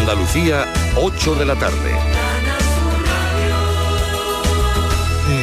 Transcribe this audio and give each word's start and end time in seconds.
Andalucía, 0.00 0.66
8 0.96 1.34
de 1.36 1.46
la 1.46 1.54
tarde. 1.54 1.92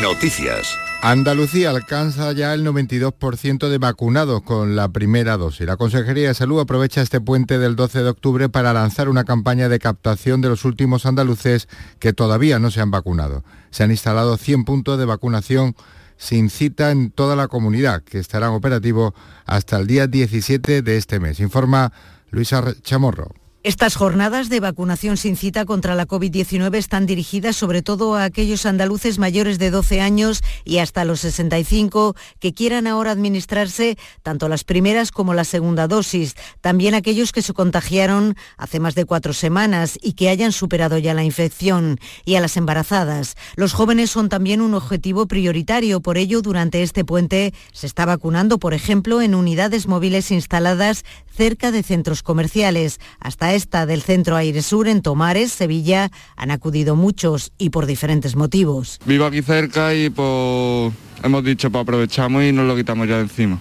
Noticias. 0.01 0.77
Andalucía 1.01 1.69
alcanza 1.69 2.31
ya 2.33 2.53
el 2.53 2.65
92% 2.65 3.69
de 3.69 3.77
vacunados 3.77 4.43
con 4.43 4.75
la 4.75 4.89
primera 4.89 5.37
dosis. 5.37 5.65
La 5.65 5.77
Consejería 5.77 6.27
de 6.27 6.33
Salud 6.33 6.59
aprovecha 6.59 7.01
este 7.01 7.21
puente 7.21 7.57
del 7.59 7.75
12 7.75 8.03
de 8.03 8.09
octubre 8.09 8.49
para 8.49 8.73
lanzar 8.73 9.09
una 9.09 9.23
campaña 9.23 9.69
de 9.69 9.79
captación 9.79 10.41
de 10.41 10.49
los 10.49 10.65
últimos 10.65 11.05
andaluces 11.05 11.67
que 11.99 12.13
todavía 12.13 12.59
no 12.59 12.69
se 12.71 12.81
han 12.81 12.91
vacunado. 12.91 13.43
Se 13.71 13.83
han 13.83 13.91
instalado 13.91 14.37
100 14.37 14.65
puntos 14.65 14.99
de 14.99 15.05
vacunación 15.05 15.75
sin 16.17 16.49
cita 16.49 16.91
en 16.91 17.09
toda 17.09 17.35
la 17.35 17.47
comunidad, 17.47 18.03
que 18.03 18.19
estarán 18.19 18.51
operativos 18.51 19.13
hasta 19.45 19.77
el 19.77 19.87
día 19.87 20.07
17 20.07 20.81
de 20.81 20.97
este 20.97 21.19
mes. 21.19 21.39
Informa 21.39 21.91
Luisa 22.29 22.63
Chamorro. 22.83 23.40
Estas 23.63 23.95
jornadas 23.95 24.49
de 24.49 24.59
vacunación 24.59 25.17
sin 25.17 25.35
cita 25.35 25.65
contra 25.65 25.93
la 25.93 26.07
COVID-19 26.07 26.77
están 26.77 27.05
dirigidas 27.05 27.55
sobre 27.55 27.83
todo 27.83 28.15
a 28.15 28.23
aquellos 28.23 28.65
andaluces 28.65 29.19
mayores 29.19 29.59
de 29.59 29.69
12 29.69 30.01
años 30.01 30.41
y 30.65 30.79
hasta 30.79 31.05
los 31.05 31.19
65 31.19 32.15
que 32.39 32.55
quieran 32.55 32.87
ahora 32.87 33.11
administrarse 33.11 33.99
tanto 34.23 34.49
las 34.49 34.63
primeras 34.63 35.11
como 35.11 35.35
la 35.35 35.43
segunda 35.43 35.87
dosis. 35.87 36.33
También 36.61 36.95
aquellos 36.95 37.31
que 37.31 37.43
se 37.43 37.53
contagiaron 37.53 38.35
hace 38.57 38.79
más 38.79 38.95
de 38.95 39.05
cuatro 39.05 39.31
semanas 39.31 39.99
y 40.01 40.13
que 40.13 40.29
hayan 40.29 40.53
superado 40.53 40.97
ya 40.97 41.13
la 41.13 41.23
infección. 41.23 41.99
Y 42.25 42.37
a 42.37 42.41
las 42.41 42.57
embarazadas. 42.57 43.35
Los 43.55 43.73
jóvenes 43.73 44.09
son 44.09 44.27
también 44.27 44.61
un 44.61 44.73
objetivo 44.73 45.27
prioritario. 45.27 46.01
Por 46.01 46.17
ello, 46.17 46.41
durante 46.41 46.81
este 46.81 47.05
puente 47.05 47.53
se 47.73 47.85
está 47.85 48.05
vacunando, 48.05 48.57
por 48.57 48.73
ejemplo, 48.73 49.21
en 49.21 49.35
unidades 49.35 49.85
móviles 49.85 50.31
instaladas 50.31 51.05
cerca 51.31 51.71
de 51.71 51.83
centros 51.83 52.23
comerciales. 52.23 52.99
Hasta 53.19 53.50
esta 53.53 53.85
del 53.85 54.01
Centro 54.01 54.35
Aire 54.35 54.61
Sur 54.61 54.87
en 54.87 55.01
Tomares, 55.01 55.51
Sevilla, 55.51 56.11
han 56.35 56.51
acudido 56.51 56.95
muchos 56.95 57.51
y 57.57 57.69
por 57.69 57.85
diferentes 57.85 58.35
motivos. 58.35 58.99
Vivo 59.05 59.25
aquí 59.25 59.41
cerca 59.41 59.93
y 59.93 60.09
pues 60.09 60.93
hemos 61.23 61.43
dicho 61.43 61.71
pues 61.71 61.81
aprovechamos 61.83 62.43
y 62.43 62.51
nos 62.51 62.65
lo 62.67 62.75
quitamos 62.75 63.07
ya 63.07 63.17
de 63.17 63.23
encima. 63.23 63.59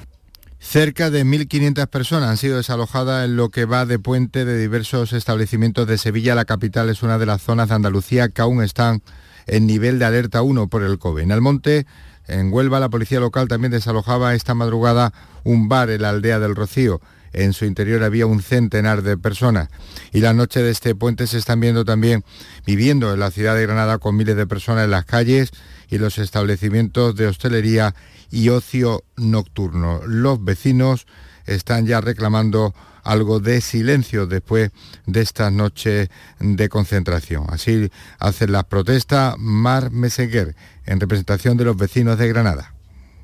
Cerca 0.58 1.08
de 1.10 1.24
1.500 1.24 1.86
personas 1.86 2.28
han 2.28 2.36
sido 2.36 2.58
desalojadas 2.58 3.24
en 3.24 3.36
lo 3.36 3.48
que 3.48 3.64
va 3.64 3.86
de 3.86 3.98
puente 3.98 4.44
de 4.44 4.58
diversos 4.58 5.14
establecimientos 5.14 5.86
de 5.86 5.96
Sevilla. 5.96 6.34
La 6.34 6.44
capital 6.44 6.90
es 6.90 7.02
una 7.02 7.18
de 7.18 7.24
las 7.24 7.40
zonas 7.40 7.70
de 7.70 7.76
Andalucía 7.76 8.28
que 8.28 8.42
aún 8.42 8.62
están 8.62 9.02
en 9.46 9.66
nivel 9.66 9.98
de 9.98 10.04
alerta 10.04 10.42
1 10.42 10.68
por 10.68 10.82
el 10.82 10.98
COVID. 10.98 11.22
En 11.22 11.32
Almonte, 11.32 11.86
en 12.28 12.52
Huelva, 12.52 12.78
la 12.78 12.90
policía 12.90 13.20
local 13.20 13.48
también 13.48 13.72
desalojaba 13.72 14.34
esta 14.34 14.54
madrugada 14.54 15.12
un 15.44 15.68
bar 15.68 15.88
en 15.90 16.02
la 16.02 16.10
aldea 16.10 16.38
del 16.38 16.54
Rocío. 16.54 17.00
En 17.32 17.52
su 17.52 17.64
interior 17.64 18.02
había 18.02 18.26
un 18.26 18.42
centenar 18.42 19.02
de 19.02 19.16
personas. 19.16 19.68
Y 20.12 20.20
la 20.20 20.32
noche 20.32 20.62
de 20.62 20.70
este 20.70 20.94
puente 20.94 21.26
se 21.26 21.38
están 21.38 21.60
viendo 21.60 21.84
también 21.84 22.24
viviendo 22.66 23.12
en 23.12 23.20
la 23.20 23.30
ciudad 23.30 23.54
de 23.54 23.62
Granada 23.62 23.98
con 23.98 24.16
miles 24.16 24.36
de 24.36 24.46
personas 24.46 24.84
en 24.84 24.90
las 24.90 25.04
calles 25.04 25.50
y 25.88 25.98
los 25.98 26.18
establecimientos 26.18 27.14
de 27.16 27.26
hostelería 27.26 27.94
y 28.30 28.48
ocio 28.48 29.04
nocturno. 29.16 30.00
Los 30.06 30.44
vecinos 30.44 31.06
están 31.46 31.86
ya 31.86 32.00
reclamando 32.00 32.74
algo 33.02 33.40
de 33.40 33.60
silencio 33.60 34.26
después 34.26 34.70
de 35.06 35.20
estas 35.20 35.52
noches 35.52 36.08
de 36.38 36.68
concentración. 36.68 37.46
Así 37.48 37.90
hacen 38.18 38.52
las 38.52 38.64
protestas 38.64 39.36
Mar 39.38 39.90
Meseguer 39.90 40.54
en 40.86 41.00
representación 41.00 41.56
de 41.56 41.64
los 41.64 41.76
vecinos 41.76 42.18
de 42.18 42.28
Granada 42.28 42.74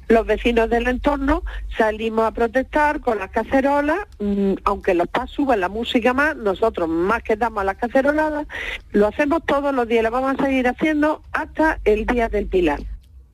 los 0.09 0.27
vecinos 0.27 0.71
del 0.71 0.87
entorno 0.87 1.43
salimos 1.77 2.27
a 2.27 2.31
protestar 2.33 3.01
con 3.01 3.19
las 3.19 3.31
cacerolas, 3.31 3.99
mm, 4.19 4.55
aunque 4.65 4.95
los 4.95 5.09
PAS 5.09 5.31
suben 5.31 5.61
la 5.61 5.69
música 5.69 6.15
más, 6.15 6.37
nosotros 6.37 6.89
más 6.89 7.23
que 7.23 7.37
damos 7.37 7.63
a 7.63 7.65
las 7.65 7.77
caceroladas, 7.77 8.47
lo 8.93 9.09
hacemos 9.09 9.43
todos 9.47 9.75
los 9.75 9.89
días, 9.89 10.05
lo 10.05 10.11
vamos 10.11 10.37
a 10.39 10.45
seguir 10.45 10.69
haciendo 10.69 11.23
hasta 11.33 11.81
el 11.85 12.07
Día 12.07 12.29
del 12.29 12.47
Pilar. 12.47 12.81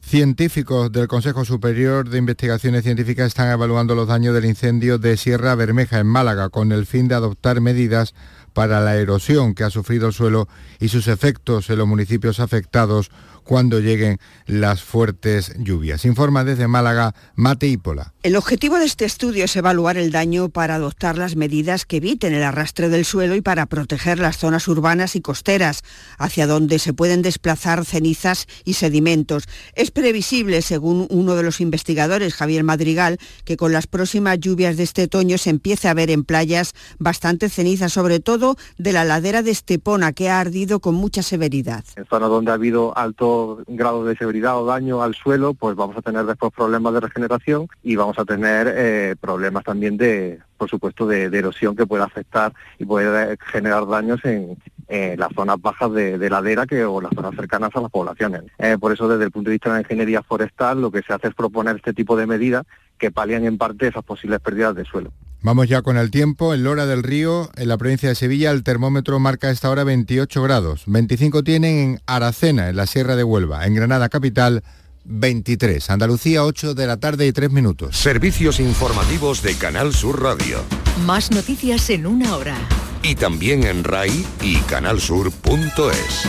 Científicos 0.05 0.91
del 0.91 1.07
Consejo 1.07 1.45
Superior 1.45 2.09
de 2.09 2.19
Investigaciones 2.19 2.83
Científicas 2.83 3.29
están 3.29 3.51
evaluando 3.51 3.95
los 3.95 4.09
daños 4.09 4.35
del 4.35 4.45
incendio 4.45 4.99
de 4.99 5.17
Sierra 5.17 5.55
Bermeja 5.55 6.01
en 6.01 6.09
Málaga 6.09 6.49
con 6.51 6.73
el 6.73 6.87
fin 6.87 7.07
de 7.07 7.15
adoptar 7.15 7.61
medidas 7.61 8.13
para 8.53 8.81
la 8.81 8.97
erosión 8.97 9.55
que 9.55 9.65
ha 9.65 9.71
sufrido 9.71 10.09
el 10.09 10.13
suelo 10.13 10.49
y 10.81 10.89
sus 10.89 11.09
efectos 11.09 11.71
en 11.71 11.79
los 11.79 11.87
municipios 11.87 12.41
afectados 12.41 13.11
cuando 13.45 13.81
lleguen 13.81 14.19
las 14.47 14.83
fuertes 14.83 15.55
lluvias. 15.59 16.05
Informa 16.05 16.45
desde 16.45 16.69
Málaga 16.69 17.15
Mate 17.35 17.67
Ípola. 17.67 18.13
El 18.23 18.37
objetivo 18.37 18.79
de 18.79 18.85
este 18.85 19.05
estudio 19.05 19.45
es 19.45 19.57
evaluar 19.57 19.97
el 19.97 20.13
daño 20.13 20.49
para 20.49 20.77
adoptar 20.77 21.19
las 21.19 21.37
medidas 21.37 21.87
que 21.87 21.97
eviten 21.97 22.35
el 22.35 22.43
arrastre 22.43 22.89
del 22.89 23.05
suelo 23.05 23.35
y 23.35 23.41
para 23.41 23.67
proteger 23.67 24.19
las 24.19 24.39
zonas 24.39 24.69
urbanas 24.69 25.17
y 25.17 25.21
costeras, 25.21 25.83
hacia 26.19 26.47
donde 26.47 26.79
se 26.79 26.93
pueden 26.93 27.23
desplazar 27.23 27.85
cenizas 27.85 28.47
y 28.65 28.75
sedimentos. 28.75 29.49
Es 29.75 29.91
previsible, 29.91 30.63
según 30.63 31.07
uno 31.11 31.35
de 31.35 31.43
los 31.43 31.61
investigadores, 31.61 32.35
Javier 32.35 32.65
Madrigal, 32.65 33.19
que 33.45 33.57
con 33.57 33.73
las 33.73 33.87
próximas 33.87 34.39
lluvias 34.39 34.77
de 34.77 34.85
este 34.85 35.05
otoño 35.05 35.39
se 35.39 35.51
empiece 35.51 35.89
a 35.89 35.95
ver 35.95 36.11
en 36.11 36.25
playas 36.25 36.75
bastante 36.99 37.49
ceniza, 37.49 37.89
sobre 37.89 38.21
todo 38.21 38.57
de 38.79 38.93
la 38.93 39.05
ladera 39.05 39.43
de 39.43 39.51
Estepona, 39.51 40.13
que 40.13 40.31
ha 40.31 40.41
ardido 40.41 40.81
con 40.81 40.95
mucha 40.95 41.23
severidad. 41.23 41.85
En 41.97 42.07
zonas 42.07 42.29
donde 42.29 42.51
ha 42.51 42.55
habido 42.55 42.97
alto 42.97 43.32
grado 43.67 44.05
de 44.05 44.17
severidad 44.17 44.59
o 44.59 44.67
daño 44.67 45.03
al 45.03 45.15
suelo, 45.15 45.55
pues 45.55 45.77
vamos 45.77 45.97
a 45.97 46.03
tener 46.03 46.25
después 46.25 46.53
problemas 46.53 46.95
de 46.95 47.01
regeneración 47.01 47.69
y 47.83 47.97
vamos 47.97 48.19
a 48.19 48.25
tener 48.25 48.73
eh, 48.75 49.17
problemas 49.21 49.65
también 49.65 49.97
de, 49.97 50.41
por 50.57 50.69
supuesto, 50.69 51.07
de, 51.07 51.25
erosión 51.25 51.75
que 51.75 51.87
puede 51.87 52.05
afectar 52.05 52.53
y 52.79 52.85
puede 52.85 53.37
generar 53.47 53.87
daños 53.87 54.21
en, 54.25 54.57
las 54.89 55.33
zonas 55.35 55.57
bajas 55.61 55.91
de, 55.93 56.29
ladera 56.29 56.67
que, 56.67 56.85
o 56.85 57.01
las 57.01 57.13
zonas 57.15 57.35
cercanas 57.35 57.71
a 57.75 57.81
las 57.81 57.91
poblaciones. 57.91 58.43
Eh, 58.59 58.77
por 58.79 58.93
eso, 58.93 59.09
desde 59.09 59.25
el 59.25 59.31
punto 59.31 59.49
de 59.49 59.55
vista 59.55 59.71
de 59.71 59.77
la 59.77 59.81
ingeniería 59.81 60.23
forestal, 60.23 60.83
lo 60.83 60.91
que 60.91 61.03
se 61.03 61.15
hace 61.15 61.29
es 61.29 61.35
proponer 61.35 61.77
este 61.77 61.95
tipo 61.95 62.15
de 62.15 62.27
medidas 62.27 62.65
que 62.99 63.11
palian 63.11 63.45
en 63.47 63.57
parte 63.57 63.89
esas 63.89 64.05
posibles 64.05 64.41
pérdidas 64.41 64.75
de 64.75 64.85
suelo. 64.85 65.11
Vamos 65.43 65.69
ya 65.69 65.83
con 65.83 65.97
el 65.97 66.11
tiempo. 66.11 66.55
En 66.55 66.63
Lora 66.63 66.87
del 66.87 67.03
Río, 67.03 67.51
en 67.57 67.69
la 67.69 67.77
provincia 67.77 68.09
de 68.09 68.15
Sevilla, 68.15 68.53
el 68.53 68.63
termómetro 68.63 69.19
marca 69.19 69.49
a 69.49 69.51
esta 69.51 69.71
hora 69.71 69.83
28 69.83 70.41
grados. 70.43 70.85
25 70.87 71.43
tienen 71.43 71.79
en 71.79 72.01
Aracena, 72.07 72.69
en 72.69 72.77
la 72.77 72.87
Sierra 72.87 73.17
de 73.17 73.25
Huelva. 73.25 73.67
En 73.67 73.75
Granada 73.75 74.09
Capital, 74.09 74.63
23. 75.05 75.91
Andalucía, 75.91 76.45
8 76.45 76.75
de 76.75 76.87
la 76.87 76.99
tarde 76.99 77.27
y 77.27 77.33
3 77.33 77.51
minutos. 77.51 77.97
Servicios 77.97 78.61
informativos 78.61 79.43
de 79.43 79.57
Canal 79.57 79.93
Sur 79.93 80.23
Radio. 80.23 80.63
Más 81.07 81.33
noticias 81.33 81.91
en 81.91 82.07
una 82.07 82.37
hora. 82.37 82.57
Y 83.03 83.17
también 83.17 83.65
en 83.65 83.83
RAI 83.83 84.25
y 84.43 84.59
canalsur.es. 84.61 86.29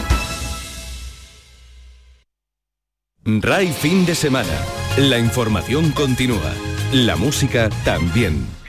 RAI 3.26 3.72
fin 3.74 4.08
de 4.08 4.16
semana. 4.16 4.60
La 4.98 5.20
información 5.20 5.92
continúa. 5.92 6.52
La 6.92 7.16
música 7.16 7.70
también. 7.86 8.63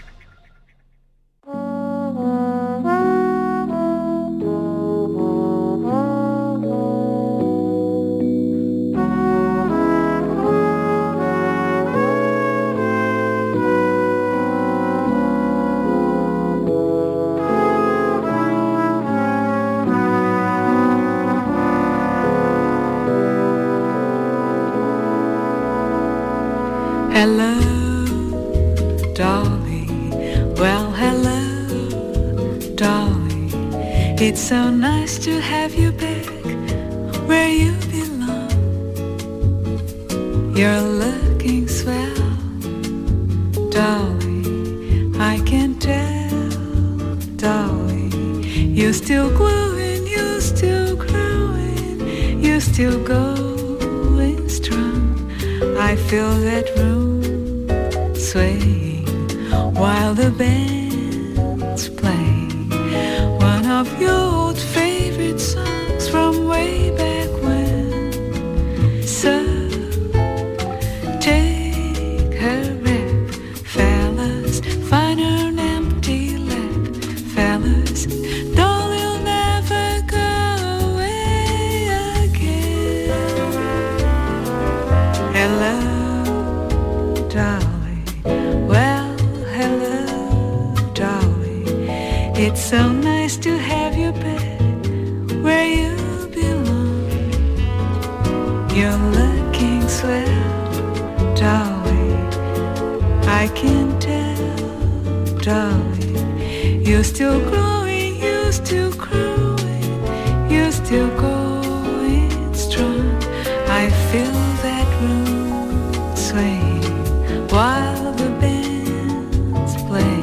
while 117.54 118.12
the 118.12 118.28
bands 118.40 119.76
play 119.88 120.20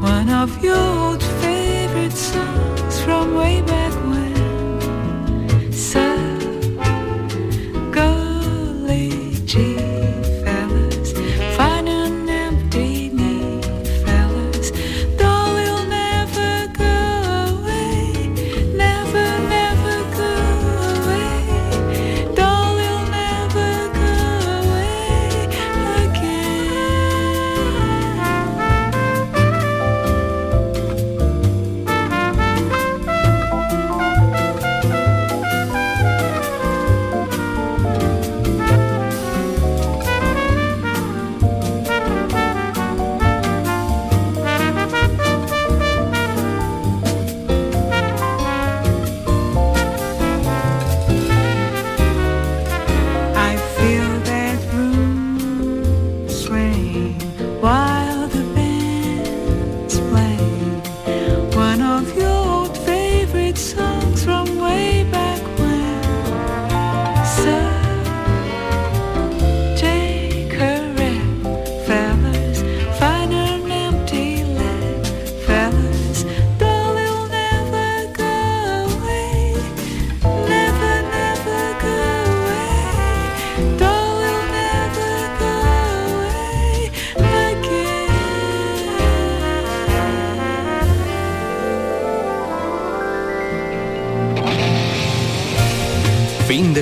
one 0.00 0.30
of 0.30 0.64
your 0.64 0.76
old 0.76 1.22
favorite 1.42 2.12
songs 2.12 3.00
from 3.02 3.34
way 3.34 3.60
back. 3.60 3.83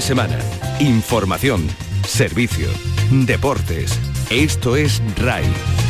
semana, 0.02 0.38
información, 0.80 1.64
servicio, 2.04 2.68
deportes. 3.10 3.96
Esto 4.30 4.74
es 4.74 5.00
RAI. 5.16 5.81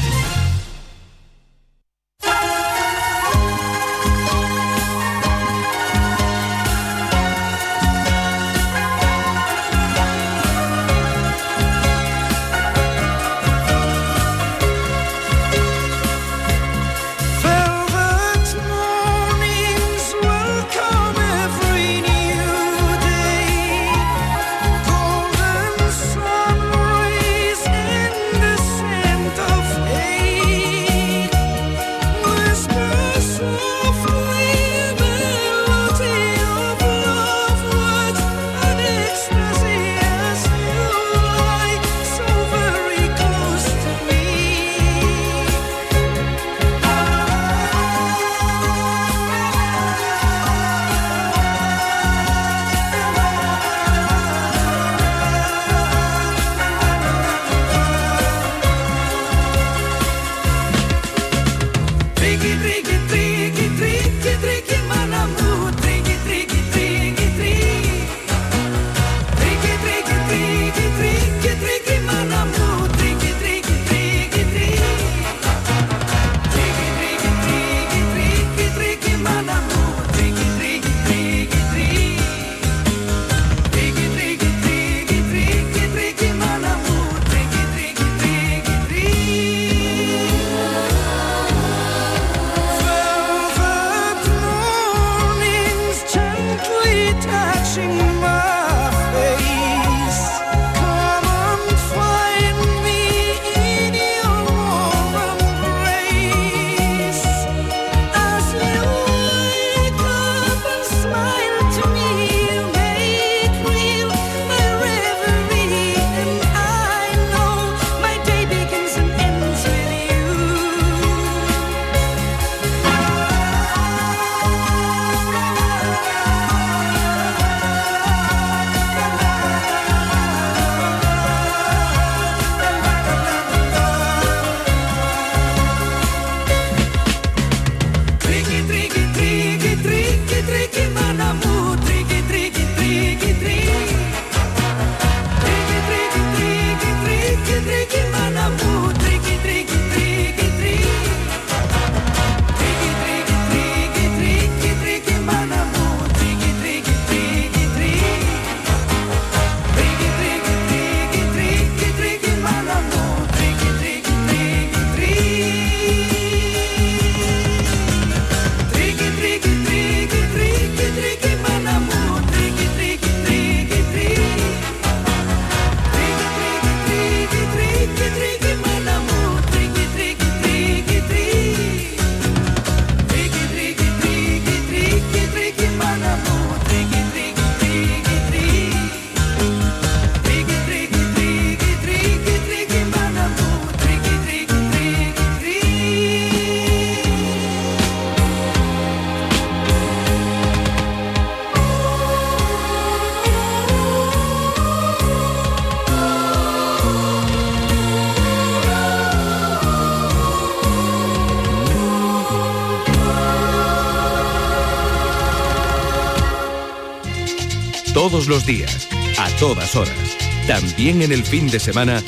Los 218.29 218.47
días, 218.47 218.89
a 219.19 219.29
todas 219.37 219.75
horas. 219.75 220.17
También 220.47 221.03
en 221.03 221.13
el 221.13 221.25
fin 221.25 221.49
de 221.49 221.59
semana, 221.59 222.03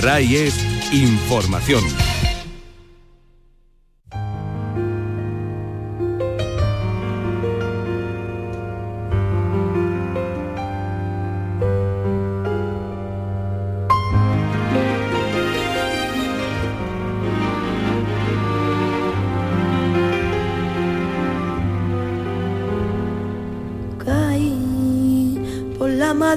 RAI 0.00 0.36
es 0.36 0.54
información. 0.92 1.82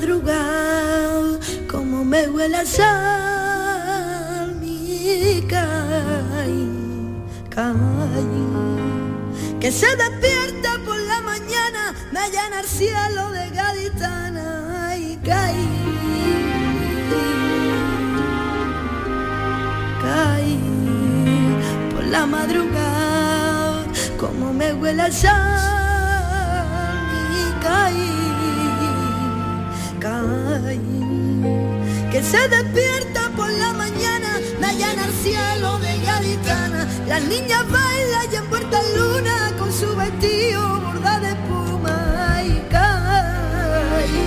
Madrugada, 0.01 1.37
como 1.69 2.03
me 2.03 2.27
huele 2.27 2.57
a 2.57 2.65
sal, 2.65 4.55
mi 4.55 5.45
caí, 5.47 6.67
caí. 7.49 8.41
Que 9.59 9.71
se 9.71 9.85
despierta 9.95 10.79
por 10.85 10.97
la 10.97 11.21
mañana, 11.21 11.93
me 12.11 12.31
llena 12.31 12.61
el 12.61 12.67
cielo 12.67 13.31
de 13.31 13.49
gaditana 13.51 14.97
y 14.97 15.17
caí. 15.17 15.69
Caí 20.01 20.59
por 21.93 22.03
la 22.05 22.25
madrugada, 22.25 23.85
como 24.17 24.51
me 24.51 24.73
huele 24.73 25.03
a 25.03 25.11
sal 25.11 25.40
Se 32.29 32.47
despierta 32.47 33.29
por 33.35 33.49
la 33.49 33.73
mañana, 33.73 34.39
me 34.59 34.73
llena 34.75 35.05
el 35.05 35.13
cielo 35.23 35.79
de 35.79 35.99
gaditana. 35.99 36.87
Las 37.07 37.23
niñas 37.23 37.63
bailan 37.69 38.31
y 38.31 38.35
en 38.35 38.97
luna 38.97 39.53
con 39.57 39.71
su 39.71 39.95
vestido 39.95 40.79
borda 40.81 41.19
de 41.19 41.29
espuma 41.29 42.41
y 42.43 42.59
caí. 42.69 44.21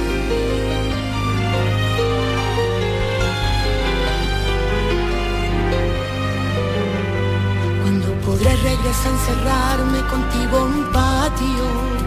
Cuando 7.82 8.06
podré 8.26 8.56
regresar 8.56 9.12
a 9.12 9.16
encerrarme 9.18 10.00
contigo 10.08 10.66
en 10.66 10.74
un 10.80 10.92
patio 10.92 12.04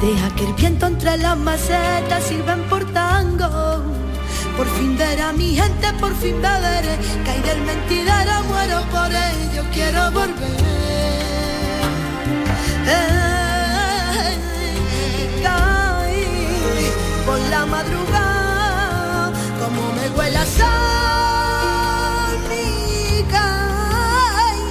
Deja 0.00 0.34
que 0.34 0.46
el 0.46 0.54
viento 0.54 0.86
entre 0.86 1.18
las 1.18 1.36
macetas 1.36 2.24
sirvan 2.24 2.62
por 2.70 2.86
tango 2.86 3.89
Por 4.60 4.68
fin 4.76 4.92
ver 4.98 5.18
a 5.22 5.32
mi 5.32 5.56
gente, 5.56 5.90
por 5.94 6.14
fin 6.16 6.36
beberé. 6.42 6.98
Caí 7.24 7.40
del 7.40 7.62
mentidero, 7.62 8.42
muero 8.46 8.82
por 8.90 9.10
ello, 9.10 9.64
quiero 9.72 10.10
volver. 10.10 10.60
Eh, 12.86 14.36
Caí 15.42 16.26
por 17.24 17.38
la 17.50 17.64
madrugada 17.64 19.32
Como 19.60 19.92
me 19.92 20.10
huele 20.10 20.36
a 20.36 20.44
sal 20.44 22.36
mi 22.50 23.24
caí. 23.34 24.62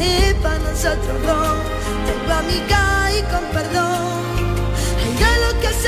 Y 0.00 0.34
para 0.42 0.58
nosotros 0.58 1.22
dos 1.28 1.58
tengo 2.06 2.32
a 2.32 2.42
mi 2.42 2.58
Kai 2.72 3.22
con 3.30 3.44
perdón 3.52 4.11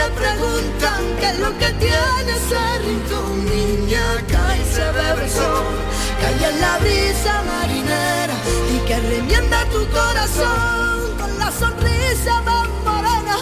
se 0.04 0.10
preguntan 0.10 1.02
qué 1.18 1.26
es 1.30 1.38
lo 1.38 1.50
que 1.58 1.68
tiene 1.84 2.30
ese 2.40 2.78
rincón 2.86 3.44
niña 3.46 4.04
Kai 4.28 4.60
se 4.74 4.84
bebe 4.96 5.24
el 5.24 5.30
sol 5.30 5.74
cae 6.20 6.50
en 6.50 6.60
la 6.60 6.78
brisa 6.78 7.42
marinera 7.50 8.36
y 8.74 8.78
que 8.86 8.96
remienda 9.00 9.64
tu 9.66 9.86
corazón 9.88 11.16
con 11.18 11.38
la 11.38 11.50
sonrisa 11.50 12.42
más 12.42 12.68
morena 12.84 13.36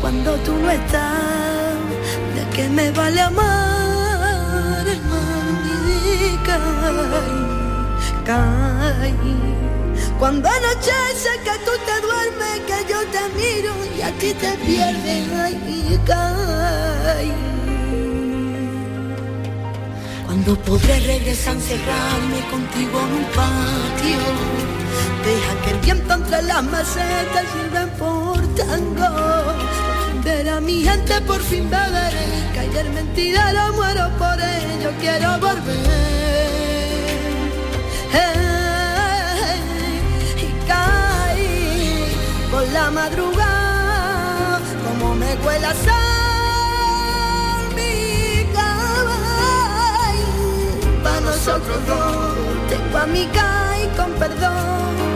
cuando 0.00 0.34
tú 0.44 0.52
no 0.56 0.70
estás. 0.70 1.60
¿De 2.34 2.56
qué 2.56 2.68
me 2.68 2.90
vale 2.90 3.20
amar, 3.20 3.49
Caí, 8.24 9.14
caí. 9.14 9.14
Cuando 10.18 10.48
anochece 10.48 11.30
que 11.44 11.56
tú 11.64 11.72
te 11.86 11.96
duermes, 12.06 12.60
que 12.66 12.92
yo 12.92 13.00
te 13.14 13.22
miro 13.38 13.72
y 13.96 14.02
a 14.02 14.10
ti 14.18 14.34
te 14.34 14.52
pierdes, 14.64 15.28
ay, 15.44 16.00
caí. 16.06 17.32
Cuando 20.26 20.56
podré 20.62 21.00
regresar 21.00 21.54
encerrarme 21.54 22.40
contigo 22.50 23.00
en 23.00 23.12
un 23.14 23.24
patio 23.34 24.70
Deja 25.24 25.62
que 25.62 25.70
el 25.70 25.78
viento 25.80 26.14
entre 26.14 26.42
las 26.42 26.62
macetas 26.62 27.44
sirva 27.52 27.86
por 27.98 28.40
tango 28.54 29.89
Por 30.30 30.38
fin 30.38 30.44
ver 30.44 30.48
a 30.48 30.60
mi 30.60 30.84
gente, 30.84 31.20
por 31.22 31.40
fin 31.40 31.68
beberé 31.68 32.26
Caí 32.54 32.68
del 32.68 32.88
mentidero, 32.90 33.72
muero 33.74 34.08
por 34.16 34.38
ello, 34.40 34.92
quiero 35.00 35.38
volver 35.40 35.76
Eh, 38.14 39.56
Y 40.36 40.52
caí 40.68 42.14
por 42.48 42.64
la 42.68 42.90
madrugada 42.92 44.60
Como 44.86 45.14
me 45.16 45.34
huele 45.44 45.66
a 45.66 45.74
sal 45.74 46.00
mi 47.74 48.46
caballo 48.54 50.30
para 51.02 51.20
nosotros 51.22 51.78
dos. 51.88 52.36
Tengo 52.68 52.98
a 52.98 53.06
mi 53.06 53.26
Kai 53.26 53.88
con 53.96 54.12
perdón. 54.12 55.09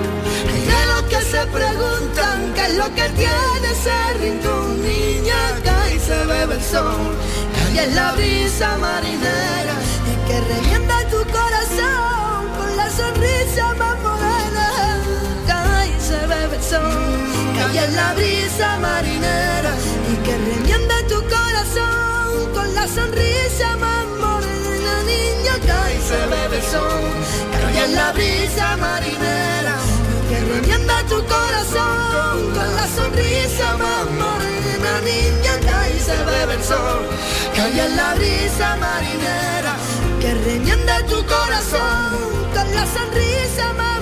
Preguntan 1.53 2.53
qué 2.55 2.63
es 2.67 2.75
lo 2.75 2.87
que 2.95 3.09
tiene 3.11 3.67
ese 3.71 4.15
rincón. 4.21 4.83
Niña 4.83 5.61
Kai 5.63 5.99
se 5.99 6.25
bebe 6.25 6.55
el 6.55 6.63
sol. 6.63 7.17
Cae 7.55 7.85
en 7.85 7.95
la 7.95 8.13
brisa 8.13 8.77
marinera 8.79 9.77
y 10.11 10.29
que 10.29 10.41
revienta 10.41 10.99
tu 11.11 11.19
corazón 11.31 12.49
con 12.59 12.77
la 12.77 12.91
sonrisa 12.91 13.75
más 13.75 13.97
morena. 14.01 14.67
Kai 15.47 15.93
se 16.01 16.27
bebe 16.27 16.57
el 16.57 16.63
sol. 16.63 16.81
Cae 17.57 17.85
en 17.85 17.97
la 17.97 18.15
brisa 18.15 18.79
marinera 18.79 19.73
y 20.13 20.17
que 20.25 20.37
revienta 20.37 20.95
tu 21.09 21.21
corazón 21.23 22.53
con 22.55 22.75
la 22.75 22.87
sonrisa 22.89 23.77
más 23.77 24.07
morena. 24.19 24.93
Niña 25.07 25.55
Kai 25.67 25.97
se 26.09 26.27
bebe 26.27 26.57
el 26.57 26.63
sol. 26.63 27.05
Cae 27.53 27.85
en 27.85 27.95
la 27.95 28.13
brisa 28.13 28.77
marinera 28.79 29.94
revienta 30.53 31.03
tu 31.05 31.17
corazón 31.25 32.53
con 32.55 32.77
la 32.77 32.87
sonrisa 32.87 33.77
más 33.77 34.11
morena. 34.21 35.01
Niña 35.05 35.55
Kai 35.67 35.99
se 35.99 36.17
bebe 36.25 36.55
el 36.55 36.63
sol. 36.63 37.07
Cae 37.55 37.87
en 37.87 37.97
la 37.97 38.15
brisa 38.15 38.77
marinera 38.77 39.77
que 40.21 40.35
revienta 40.35 40.99
tu 41.07 41.25
corazón 41.27 42.11
con 42.55 42.75
la 42.75 42.87
sonrisa 42.87 43.73
más 43.75 43.94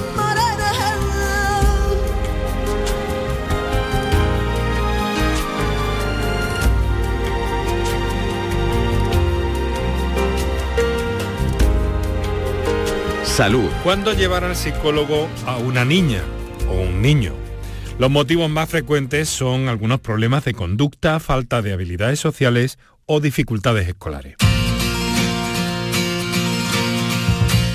Salud. 13.33 13.71
¿Cuándo 13.83 14.13
llevar 14.13 14.45
al 14.45 14.55
psicólogo 14.55 15.27
a 15.47 15.57
una 15.57 15.87
niña 15.87 16.21
o 16.69 16.75
un 16.75 17.01
niño? 17.01 17.33
Los 17.99 18.11
motivos 18.11 18.51
más 18.51 18.69
frecuentes 18.69 19.31
son 19.31 19.71
algunos 19.71 20.01
problemas 20.01 20.45
de 20.45 20.53
conducta, 20.53 21.19
falta 21.19 21.63
de 21.63 21.73
habilidades 21.73 22.21
sociales 22.21 22.79
o 23.07 23.21
dificultades 23.21 23.89
escolares. 23.89 24.37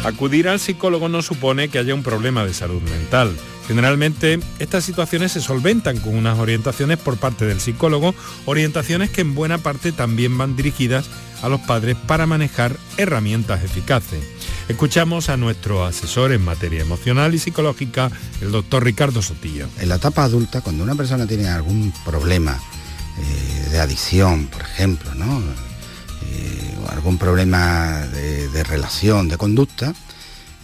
Acudir 0.04 0.48
al 0.48 0.60
psicólogo 0.60 1.10
no 1.10 1.24
supone 1.24 1.70
que 1.70 1.80
haya 1.80 1.96
un 1.96 2.04
problema 2.04 2.46
de 2.46 2.54
salud 2.54 2.84
mental. 2.84 3.36
Generalmente 3.68 4.40
estas 4.60 4.84
situaciones 4.84 5.32
se 5.32 5.42
solventan 5.42 5.98
con 5.98 6.16
unas 6.16 6.38
orientaciones 6.38 7.00
por 7.00 7.18
parte 7.18 7.48
del 7.48 7.60
psicólogo, 7.60 8.14
orientaciones 8.46 9.10
que 9.10 9.22
en 9.22 9.34
buena 9.34 9.58
parte 9.58 9.92
también 9.92 10.38
van 10.38 10.56
dirigidas 10.56 11.10
a 11.42 11.50
los 11.50 11.62
padres 11.62 11.98
para 12.06 12.28
manejar 12.28 12.76
herramientas 12.98 13.64
eficaces. 13.64 14.37
Escuchamos 14.68 15.30
a 15.30 15.38
nuestro 15.38 15.86
asesor 15.86 16.34
en 16.34 16.44
materia 16.44 16.82
emocional 16.82 17.34
y 17.34 17.40
psicológica, 17.40 18.12
el 18.42 18.52
doctor 18.52 18.84
Ricardo 18.84 19.22
Sotillo. 19.22 19.70
En 19.80 19.88
la 19.88 19.96
etapa 19.96 20.26
adulta, 20.26 20.60
cuando 20.60 20.84
una 20.84 20.94
persona 20.94 21.26
tiene 21.26 21.48
algún 21.48 21.94
problema 22.04 22.60
eh, 23.18 23.70
de 23.72 23.80
adicción, 23.80 24.48
por 24.48 24.62
ejemplo. 24.62 25.10
Eh, 25.14 26.76
algún 26.90 27.18
problema 27.18 28.06
de, 28.08 28.64
relación, 28.66 29.30
de 29.30 29.38
conducta, 29.38 29.94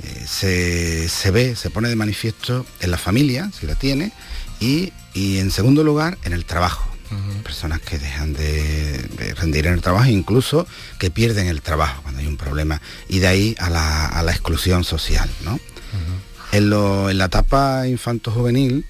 eh, 0.04 1.08
se, 1.08 1.32
ve, 1.32 1.56
se 1.56 1.70
pone 1.70 1.88
de 1.88 1.96
manifiesto 1.96 2.66
en 2.82 2.92
la 2.92 2.98
familia, 2.98 3.52
si 3.58 3.66
la 3.66 3.76
tiene, 3.76 4.12
y 4.60 4.92
en 5.16 5.50
segundo 5.50 5.82
lugar 5.82 6.18
en 6.26 6.34
el 6.34 6.44
trabajo. 6.44 6.93
Personas 7.44 7.82
que 7.82 8.00
dejan 8.00 8.34
de, 8.34 8.98
de 9.18 9.34
rendir 9.36 9.68
en 9.68 9.74
el 9.74 9.82
trabajo, 9.82 10.10
incluso 10.10 10.66
que 11.00 11.12
pierden 11.12 11.48
el 11.48 11.62
trabajo 11.62 12.02
cuando 12.04 12.22
hay 12.22 12.28
un 12.28 12.38
problema, 12.38 12.82
y 13.10 13.20
de 13.20 13.28
ahí 13.28 13.56
a 13.60 13.70
la, 13.70 14.08
a 14.08 14.24
la 14.24 14.32
exclusión 14.32 14.84
social. 14.84 15.30
¿no? 15.44 15.60
en, 16.52 16.70
lo- 16.70 17.10
en 17.10 17.18
la 17.18 17.26
etapa 17.26 17.88
infanto-juvenil, 17.88 18.86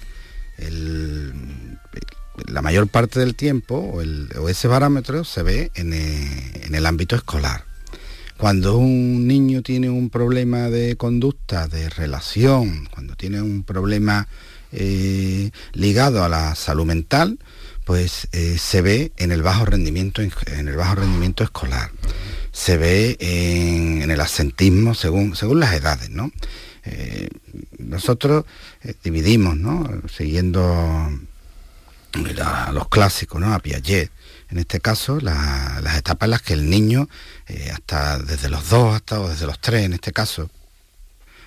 la 2.48 2.62
mayor 2.62 2.88
parte 2.88 3.20
del 3.20 3.36
tiempo, 3.36 3.76
o, 3.78 4.02
el- 4.02 4.30
o 4.40 4.50
ese 4.50 4.68
parámetro, 4.68 5.24
se 5.24 5.44
ve 5.44 5.72
en, 5.76 5.94
eh, 5.94 6.62
en 6.66 6.76
el 6.76 6.86
ámbito 6.86 7.16
escolar. 7.16 7.64
Cuando 8.38 8.78
un 8.78 9.28
niño 9.28 9.62
tiene 9.62 9.90
un 9.90 10.10
problema 10.10 10.70
de 10.70 10.96
conducta, 10.98 11.68
de 11.68 11.90
relación, 11.90 12.88
cuando 12.92 13.16
tiene 13.16 13.42
un 13.42 13.64
problema 13.64 14.28
eh, 14.72 15.52
ligado 15.74 16.24
a 16.24 16.30
la 16.30 16.56
salud 16.56 16.86
mental, 16.86 17.38
pues 17.86 18.28
eh, 18.32 18.58
se 18.58 18.82
ve 18.82 19.12
en 19.18 19.32
el 19.32 19.42
bajo 19.44 19.66
rendimiento 19.66 20.22
en, 20.22 20.32
el 20.68 20.76
bajo 20.76 20.96
rendimiento 20.96 21.44
escolar. 21.44 21.92
Se 22.52 22.78
ve 22.78 23.18
en, 23.20 24.10
el 24.10 24.20
asentismo 24.22 24.94
según, 24.96 25.36
según 25.36 25.60
las 25.60 25.74
edades, 25.74 26.10
¿no? 26.10 26.32
Eh, 26.86 27.30
nosotros 27.80 28.46
eh, 28.84 28.94
dividimos, 29.04 29.58
¿no? 29.58 29.90
Siguiendo 30.16 31.10
los 32.72 32.88
clásicos, 32.90 33.42
¿no? 33.42 33.54
A 33.54 33.60
Piaget. 33.60 34.12
En 34.50 34.60
este 34.60 34.80
caso, 34.80 35.20
la- 35.20 35.80
las 35.82 35.98
etapas 35.98 36.28
en 36.28 36.32
las 36.32 36.42
que 36.44 36.54
el 36.54 36.70
niño, 36.70 37.10
hasta 37.74 38.20
desde 38.20 38.50
los 38.50 38.70
dos 38.70 38.94
hasta 38.96 39.20
o 39.20 39.30
desde 39.30 39.48
los 39.48 39.60
tres, 39.60 39.84
en 39.86 39.94
este 39.94 40.12
caso, 40.12 40.50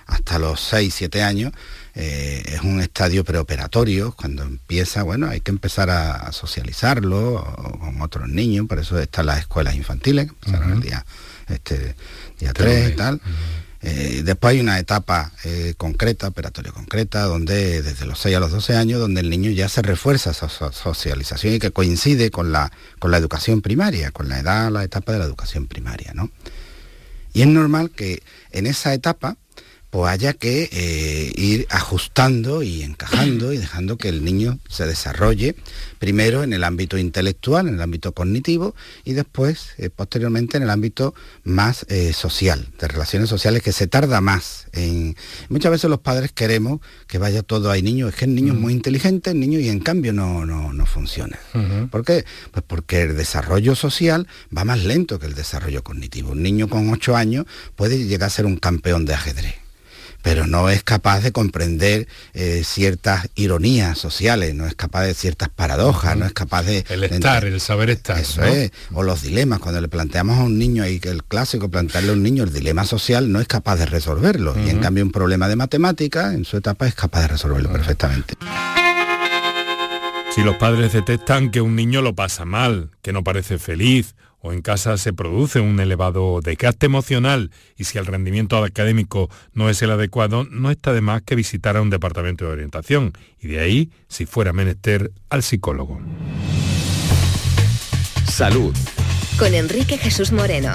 hasta 0.06 0.38
los 0.38 0.60
6, 0.60 0.92
7 0.94 1.22
años, 1.22 1.52
eh, 1.98 2.42
es 2.46 2.60
un 2.60 2.80
estadio 2.80 3.24
preoperatorio, 3.24 4.12
cuando 4.12 4.42
empieza, 4.42 5.02
bueno, 5.02 5.28
hay 5.28 5.40
que 5.40 5.50
empezar 5.50 5.88
a, 5.90 6.12
a 6.28 6.32
socializarlo 6.32 7.34
o 7.36 7.78
con 7.78 8.00
otros 8.02 8.28
niños, 8.28 8.66
por 8.68 8.78
eso 8.78 8.98
están 9.00 9.26
las 9.26 9.38
escuelas 9.40 9.74
infantiles, 9.74 10.26
que 10.26 10.32
empezaron 10.46 10.72
el 10.74 10.80
día, 10.80 11.04
este, 11.48 11.94
día 12.38 12.52
3 12.52 12.92
y 12.92 12.96
tal. 12.96 13.20
Eh, 13.82 14.22
después 14.24 14.52
hay 14.52 14.60
una 14.60 14.78
etapa 14.78 15.32
eh, 15.44 15.74
concreta, 15.76 16.28
operatoria 16.28 16.72
concreta, 16.72 17.22
donde 17.22 17.82
desde 17.82 18.04
los 18.04 18.18
6 18.18 18.36
a 18.36 18.40
los 18.40 18.50
12 18.50 18.74
años, 18.76 18.98
donde 19.00 19.20
el 19.20 19.30
niño 19.30 19.50
ya 19.50 19.68
se 19.68 19.80
refuerza 19.80 20.30
esa 20.32 20.48
so- 20.48 20.72
socialización 20.72 21.54
y 21.54 21.58
que 21.58 21.70
coincide 21.70 22.30
con 22.30 22.52
la, 22.52 22.72
con 22.98 23.10
la 23.10 23.16
educación 23.18 23.62
primaria, 23.62 24.10
con 24.10 24.28
la 24.28 24.40
edad, 24.40 24.70
la 24.70 24.82
etapa 24.84 25.12
de 25.12 25.18
la 25.20 25.24
educación 25.24 25.66
primaria, 25.66 26.12
¿no? 26.14 26.30
Y 27.32 27.42
es 27.42 27.48
normal 27.48 27.90
que 27.90 28.22
en 28.50 28.66
esa 28.66 28.92
etapa 28.94 29.36
pues 29.96 30.12
haya 30.12 30.34
que 30.34 30.68
eh, 30.72 31.32
ir 31.36 31.66
ajustando 31.70 32.62
y 32.62 32.82
encajando 32.82 33.54
y 33.54 33.56
dejando 33.56 33.96
que 33.96 34.10
el 34.10 34.26
niño 34.26 34.58
se 34.68 34.84
desarrolle 34.84 35.56
primero 35.98 36.42
en 36.42 36.52
el 36.52 36.64
ámbito 36.64 36.98
intelectual, 36.98 37.66
en 37.66 37.76
el 37.76 37.80
ámbito 37.80 38.12
cognitivo 38.12 38.74
y 39.06 39.14
después, 39.14 39.70
eh, 39.78 39.88
posteriormente, 39.88 40.58
en 40.58 40.64
el 40.64 40.68
ámbito 40.68 41.14
más 41.44 41.86
eh, 41.88 42.12
social, 42.12 42.68
de 42.78 42.88
relaciones 42.88 43.30
sociales, 43.30 43.62
que 43.62 43.72
se 43.72 43.86
tarda 43.86 44.20
más. 44.20 44.66
En... 44.74 45.16
Muchas 45.48 45.70
veces 45.70 45.88
los 45.88 46.00
padres 46.00 46.30
queremos 46.30 46.82
que 47.06 47.16
vaya 47.16 47.42
todo 47.42 47.70
ahí 47.70 47.80
niño, 47.80 48.06
es 48.06 48.16
que 48.16 48.26
el 48.26 48.34
niño 48.34 48.52
es 48.52 48.58
muy 48.58 48.74
inteligente, 48.74 49.30
el 49.30 49.40
niño 49.40 49.60
y 49.60 49.70
en 49.70 49.80
cambio 49.80 50.12
no, 50.12 50.44
no, 50.44 50.74
no 50.74 50.84
funciona. 50.84 51.38
¿Por 51.90 52.04
qué? 52.04 52.26
Pues 52.50 52.62
porque 52.68 53.00
el 53.00 53.16
desarrollo 53.16 53.74
social 53.74 54.28
va 54.54 54.66
más 54.66 54.84
lento 54.84 55.18
que 55.18 55.24
el 55.24 55.34
desarrollo 55.34 55.82
cognitivo. 55.82 56.32
Un 56.32 56.42
niño 56.42 56.68
con 56.68 56.90
8 56.90 57.16
años 57.16 57.46
puede 57.76 58.04
llegar 58.04 58.26
a 58.26 58.30
ser 58.30 58.44
un 58.44 58.58
campeón 58.58 59.06
de 59.06 59.14
ajedrez 59.14 59.65
pero 60.26 60.44
no 60.44 60.68
es 60.70 60.82
capaz 60.82 61.20
de 61.20 61.30
comprender 61.30 62.08
eh, 62.34 62.62
ciertas 62.64 63.28
ironías 63.36 63.96
sociales, 63.96 64.56
no 64.56 64.66
es 64.66 64.74
capaz 64.74 65.04
de 65.04 65.14
ciertas 65.14 65.50
paradojas, 65.50 66.16
no 66.16 66.26
es 66.26 66.32
capaz 66.32 66.64
de... 66.64 66.84
El 66.88 67.04
estar, 67.04 67.44
el 67.44 67.60
saber 67.60 67.90
estar. 67.90 68.18
Eso 68.18 68.40
¿no? 68.40 68.48
es, 68.48 68.72
o 68.92 69.04
los 69.04 69.22
dilemas, 69.22 69.60
cuando 69.60 69.80
le 69.80 69.86
planteamos 69.86 70.40
a 70.40 70.42
un 70.42 70.58
niño, 70.58 70.84
y 70.84 70.98
que 70.98 71.10
el 71.10 71.22
clásico 71.22 71.68
plantearle 71.68 72.10
a 72.10 72.14
un 72.14 72.24
niño 72.24 72.42
el 72.42 72.52
dilema 72.52 72.84
social, 72.84 73.30
no 73.30 73.38
es 73.38 73.46
capaz 73.46 73.76
de 73.76 73.86
resolverlo, 73.86 74.56
y 74.58 74.68
en 74.68 74.80
cambio 74.80 75.04
un 75.04 75.12
problema 75.12 75.46
de 75.46 75.54
matemática, 75.54 76.34
en 76.34 76.44
su 76.44 76.56
etapa, 76.56 76.88
es 76.88 76.96
capaz 76.96 77.20
de 77.20 77.28
resolverlo 77.28 77.70
perfectamente. 77.70 78.34
Si 80.34 80.42
los 80.42 80.56
padres 80.56 80.92
detectan 80.92 81.52
que 81.52 81.60
un 81.60 81.76
niño 81.76 82.02
lo 82.02 82.16
pasa 82.16 82.44
mal, 82.44 82.90
que 83.00 83.12
no 83.12 83.22
parece 83.22 83.58
feliz, 83.58 84.16
o 84.46 84.52
en 84.52 84.62
casa 84.62 84.96
se 84.96 85.12
produce 85.12 85.60
un 85.60 85.80
elevado 85.80 86.40
desgaste 86.40 86.86
emocional 86.86 87.50
y 87.76 87.84
si 87.84 87.98
el 87.98 88.06
rendimiento 88.06 88.62
académico 88.62 89.28
no 89.52 89.68
es 89.68 89.82
el 89.82 89.90
adecuado, 89.90 90.44
no 90.44 90.70
está 90.70 90.92
de 90.92 91.00
más 91.00 91.22
que 91.22 91.34
visitar 91.34 91.76
a 91.76 91.82
un 91.82 91.90
departamento 91.90 92.44
de 92.44 92.52
orientación 92.52 93.12
y 93.40 93.48
de 93.48 93.60
ahí, 93.60 93.90
si 94.08 94.24
fuera 94.24 94.52
menester, 94.52 95.10
al 95.30 95.42
psicólogo. 95.42 96.00
Salud. 98.26 98.74
Con 99.38 99.54
Enrique 99.54 99.98
Jesús 99.98 100.30
Moreno. 100.32 100.72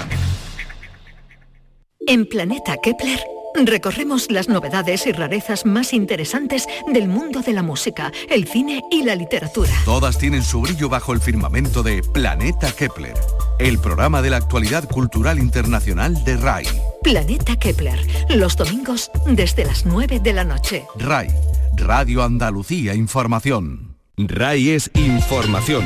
En 2.06 2.26
Planeta 2.26 2.76
Kepler 2.82 3.20
recorremos 3.54 4.30
las 4.30 4.48
novedades 4.48 5.06
y 5.06 5.12
rarezas 5.12 5.66
más 5.66 5.92
interesantes 5.92 6.66
del 6.92 7.08
mundo 7.08 7.40
de 7.42 7.52
la 7.52 7.62
música, 7.62 8.12
el 8.28 8.46
cine 8.46 8.82
y 8.90 9.02
la 9.02 9.14
literatura. 9.14 9.72
Todas 9.84 10.18
tienen 10.18 10.42
su 10.42 10.60
brillo 10.60 10.88
bajo 10.88 11.12
el 11.12 11.20
firmamento 11.20 11.82
de 11.82 12.02
Planeta 12.02 12.72
Kepler, 12.72 13.14
el 13.58 13.78
programa 13.78 14.22
de 14.22 14.30
la 14.30 14.38
actualidad 14.38 14.88
cultural 14.88 15.38
internacional 15.38 16.24
de 16.24 16.36
RAI. 16.36 16.66
Planeta 17.02 17.56
Kepler, 17.56 17.98
los 18.30 18.56
domingos 18.56 19.10
desde 19.26 19.64
las 19.64 19.86
9 19.86 20.20
de 20.20 20.32
la 20.32 20.44
noche. 20.44 20.86
RAI, 20.96 21.28
Radio 21.76 22.22
Andalucía 22.22 22.94
Información. 22.94 23.96
RAI 24.16 24.70
es 24.70 24.90
información. 24.94 25.84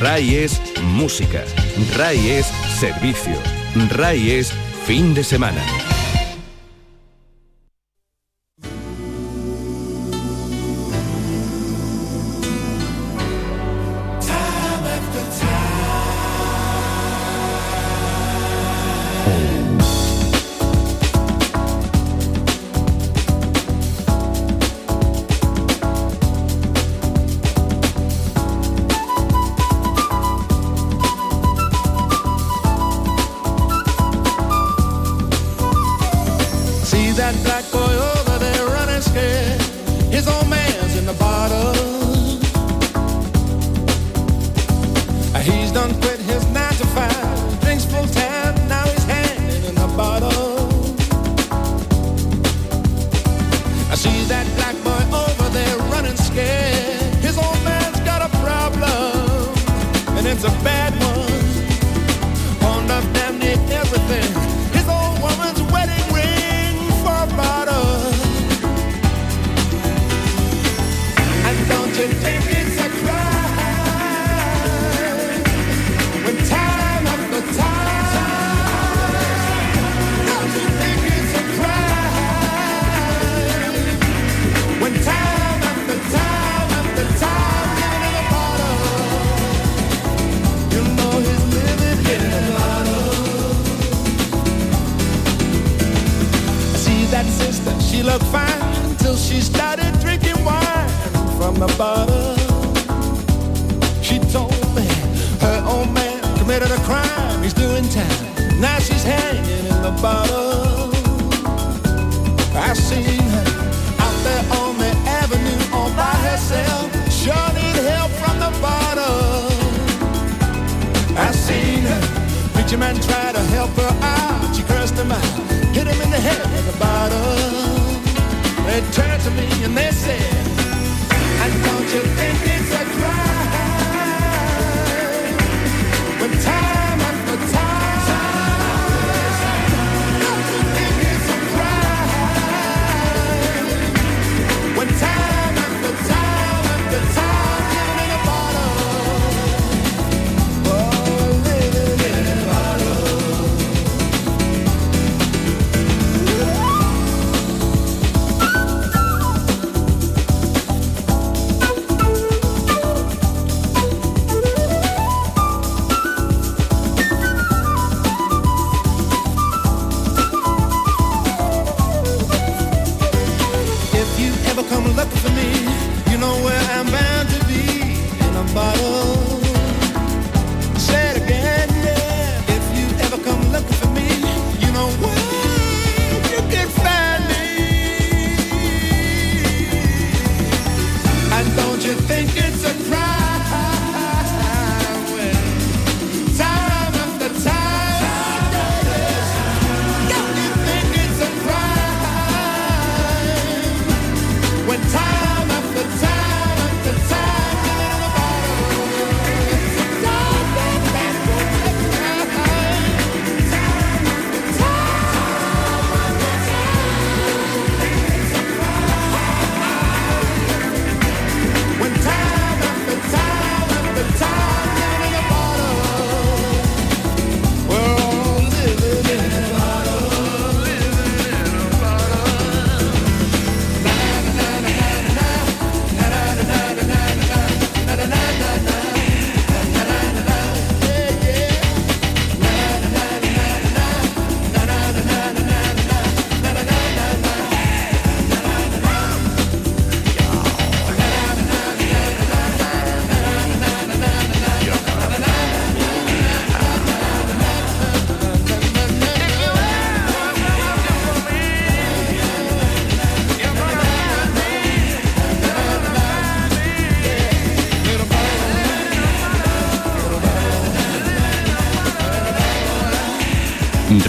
RAI 0.00 0.36
es 0.36 0.60
música. 0.82 1.42
RAI 1.96 2.30
es 2.30 2.46
servicio. 2.78 3.34
RAI 3.90 4.30
es 4.30 4.52
fin 4.86 5.12
de 5.12 5.24
semana. 5.24 5.62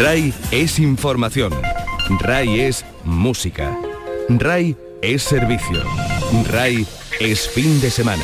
RAI 0.09 0.33
es 0.49 0.79
información. 0.79 1.53
RAI 2.21 2.61
es 2.61 2.83
música. 3.03 3.77
RAI 4.27 4.75
es 5.03 5.21
servicio. 5.21 5.83
RAI 6.47 6.87
es 7.19 7.47
fin 7.47 7.79
de 7.79 7.91
semana. 7.91 8.23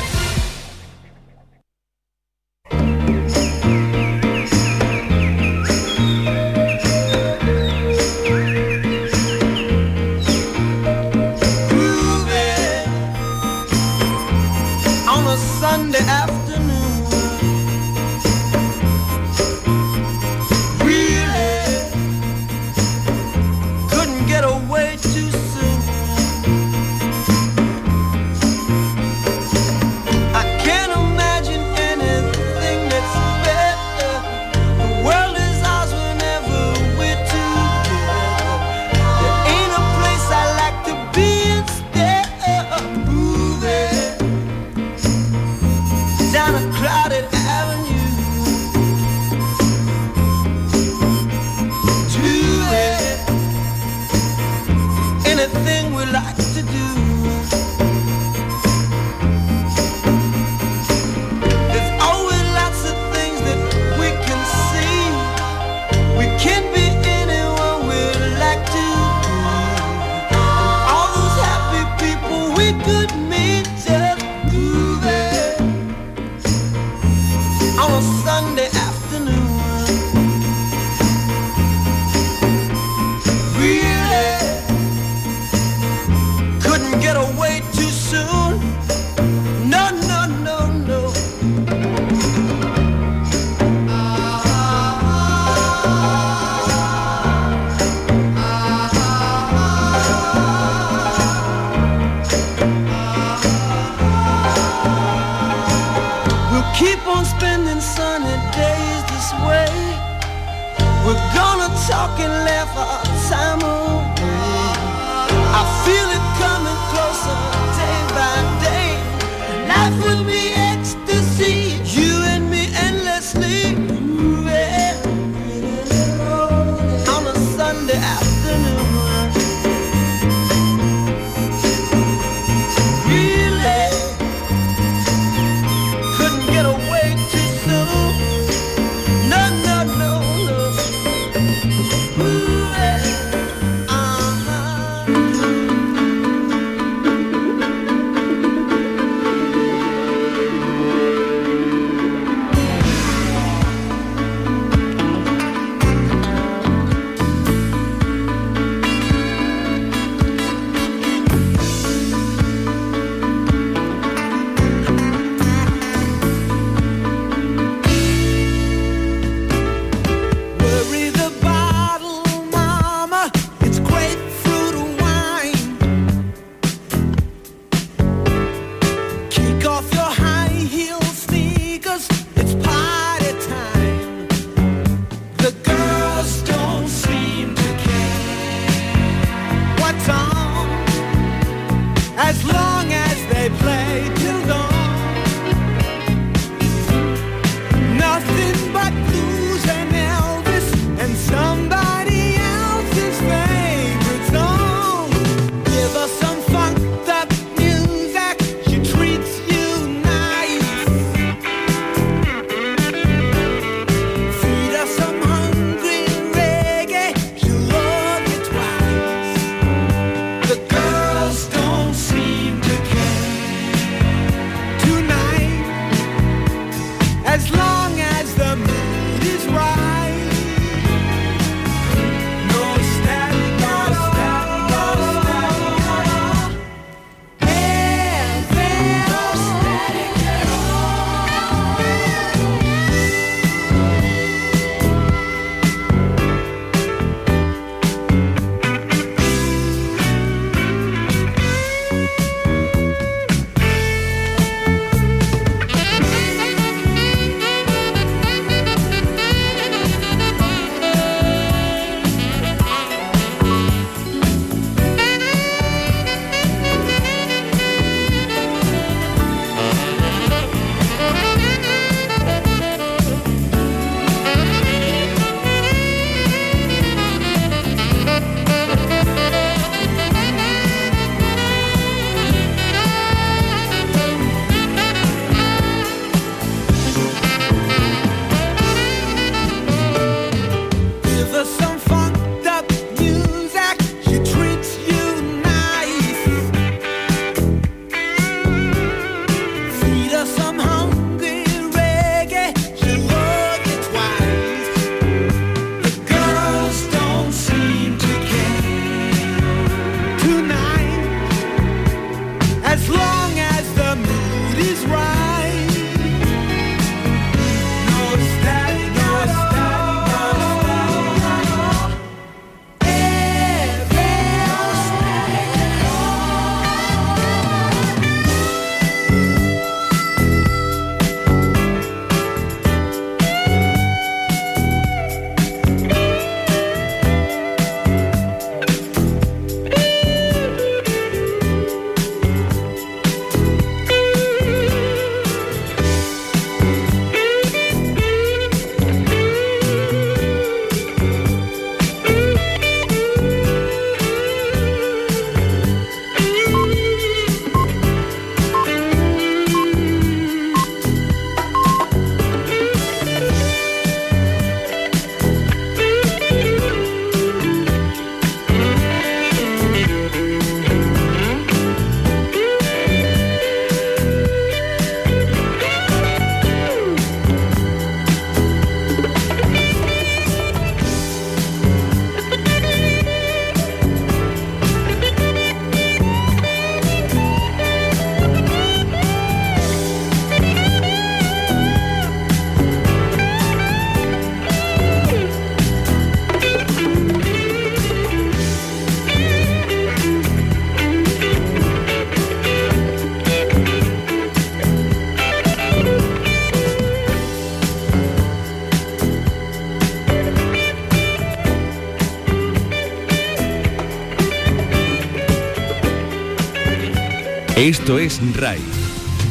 Esto 417.56 417.98
es 417.98 418.20
RAI. 418.36 418.60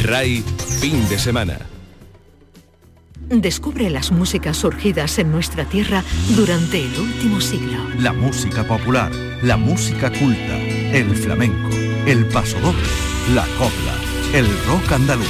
RAI 0.02 0.44
fin 0.80 1.08
de 1.10 1.20
semana. 1.20 1.60
Descubre 3.30 3.92
las 3.92 4.12
músicas 4.12 4.58
surgidas 4.58 5.20
en 5.20 5.32
nuestra 5.32 5.64
tierra 5.66 6.04
durante 6.36 6.82
el 6.82 7.00
último 7.00 7.40
siglo. 7.40 7.78
La 8.00 8.14
música 8.14 8.64
popular, 8.64 9.12
la 9.44 9.58
música 9.58 10.10
culta, 10.10 10.58
el 10.58 11.16
flamenco, 11.16 11.70
el 12.08 12.26
pasodoble, 12.30 12.82
la 13.36 13.46
copla, 13.60 13.94
el 14.34 14.48
rock 14.66 14.92
andaluz, 14.94 15.28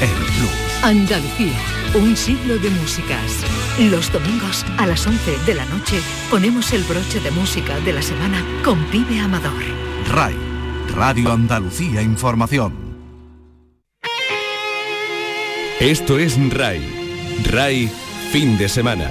el 0.00 0.08
blues. 0.08 0.84
Andalucía, 0.84 1.60
un 1.96 2.16
siglo 2.16 2.56
de 2.56 2.70
músicas. 2.70 3.44
Los 3.78 4.10
domingos 4.10 4.64
a 4.78 4.86
las 4.86 5.06
11 5.06 5.36
de 5.44 5.54
la 5.54 5.66
noche 5.66 6.00
ponemos 6.30 6.72
el 6.72 6.82
broche 6.84 7.20
de 7.20 7.30
música 7.30 7.78
de 7.80 7.92
la 7.92 8.00
semana 8.00 8.42
con 8.64 8.82
Pibe 8.86 9.20
Amador. 9.20 9.62
RAI, 10.10 10.47
Radio 10.98 11.30
Andalucía 11.30 12.02
Información. 12.02 12.74
Esto 15.78 16.18
es 16.18 16.36
RAI. 16.50 16.82
RAI 17.44 17.88
fin 18.32 18.58
de 18.58 18.68
semana. 18.68 19.08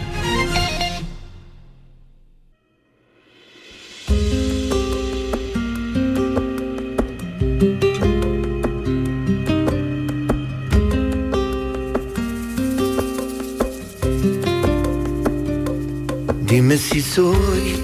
Dime 16.41 16.77
si 16.77 17.01
soy 17.01 17.81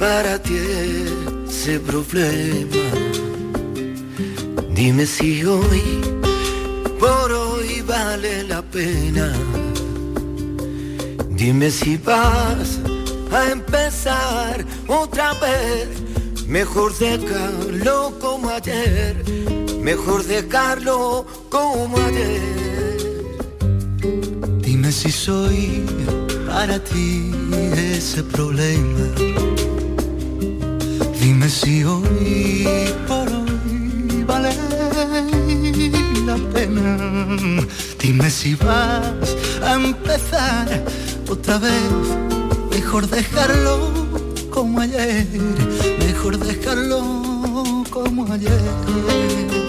para 0.00 0.42
ti 0.42 0.56
ese 1.46 1.78
problema. 1.78 3.03
Dime 4.74 5.06
si 5.06 5.44
hoy, 5.44 6.00
por 6.98 7.30
hoy 7.30 7.80
vale 7.82 8.42
la 8.42 8.60
pena. 8.60 9.32
Dime 11.30 11.70
si 11.70 11.96
vas 11.96 12.80
a 13.30 13.52
empezar 13.52 14.64
otra 14.88 15.32
vez. 15.34 15.88
Mejor 16.48 16.92
dejarlo 16.98 18.18
como 18.20 18.50
ayer. 18.50 19.24
Mejor 19.80 20.24
dejarlo 20.24 21.24
como 21.50 21.96
ayer. 21.96 22.42
Dime 24.58 24.90
si 24.90 25.12
soy 25.12 25.84
para 26.48 26.82
ti 26.82 27.30
ese 27.76 28.24
problema. 28.24 29.06
Dime 31.20 31.48
si 31.48 31.84
hoy 31.84 32.92
la 36.26 36.36
pena. 36.52 36.96
Dime 37.98 38.30
si 38.30 38.54
vas 38.54 39.36
a 39.62 39.74
empezar 39.74 40.84
otra 41.28 41.58
vez. 41.58 41.90
Mejor 42.70 43.08
dejarlo 43.08 43.90
como 44.50 44.80
ayer. 44.80 45.26
Mejor 45.98 46.38
dejarlo 46.38 47.84
como 47.90 48.32
ayer. 48.32 49.63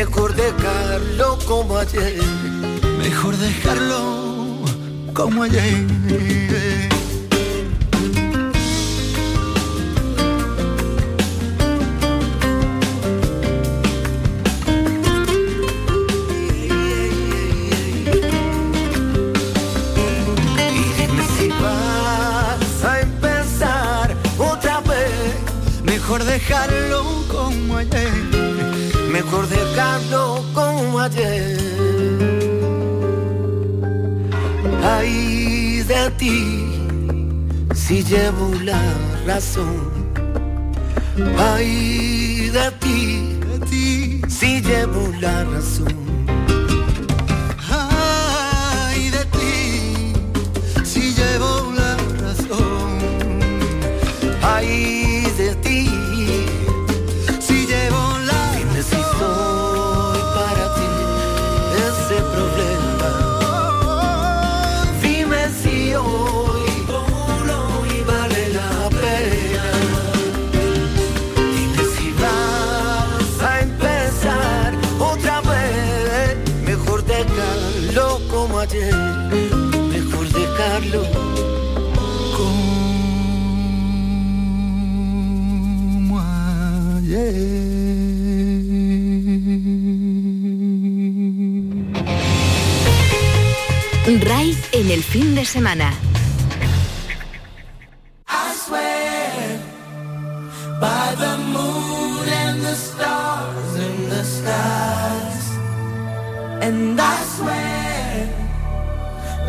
Mejor 0.00 0.34
dejarlo 0.34 1.38
como 1.46 1.76
ayer. 1.76 2.22
Mejor 3.02 3.36
dejarlo 3.36 4.64
como 5.12 5.42
ayer. 5.42 5.74
Y 20.72 21.22
si 21.36 21.48
vas 21.60 22.84
a 22.84 23.00
empezar 23.00 24.16
otra 24.38 24.80
vez. 24.80 25.82
Mejor 25.84 26.24
dejarlo 26.24 27.04
como 27.28 27.76
ayer. 27.76 28.29
Mejor 29.22 29.46
dejarlo 29.48 30.42
como 30.54 30.98
ayer. 30.98 31.58
Ay 34.82 35.82
de 35.86 36.10
ti, 36.16 36.72
si 37.74 38.02
llevo 38.02 38.50
la 38.64 38.80
razón. 39.26 39.90
Ay 41.38 42.48
de 42.50 42.70
ti, 42.80 43.38
de 43.46 43.66
ti, 43.66 44.22
si 44.26 44.62
llevo 44.62 45.12
la 45.20 45.44
razón. 45.44 45.99
de 95.40 95.46
semana. 95.46 95.90
I 98.28 98.52
swear 98.64 99.58
by 100.78 101.14
the 101.22 101.34
moon 101.54 102.28
and 102.42 102.60
the 102.60 102.74
stars 102.74 103.72
in 103.86 103.96
the 104.12 104.22
skies. 104.22 105.46
And 106.66 107.00
I 107.00 107.16
swear 107.36 108.28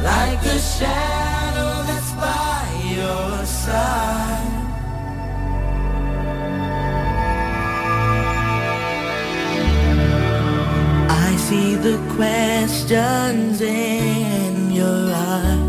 like 0.09 0.39
the 0.49 0.59
shadow 0.75 1.73
that's 1.89 2.11
by 2.25 2.63
your 2.95 3.45
side. 3.45 4.61
see 11.37 11.75
the 11.75 11.97
questions 12.15 13.59
in 13.59 14.71
your 14.71 15.11
eyes. 15.13 15.60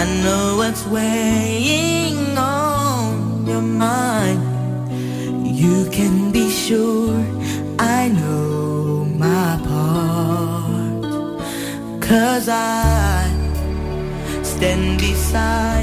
I 0.00 0.06
know 0.24 0.56
what's 0.56 0.86
weighing 0.86 2.38
on 2.38 3.46
your 3.46 3.60
mind. 3.60 4.40
You 5.44 5.90
can 5.90 6.32
be 6.32 6.48
sure 6.48 7.22
I 7.78 8.08
know 8.08 9.04
my 9.04 9.60
part. 9.68 11.02
Cause 12.00 12.48
I 12.48 13.28
stand 14.42 14.98
beside. 15.00 15.79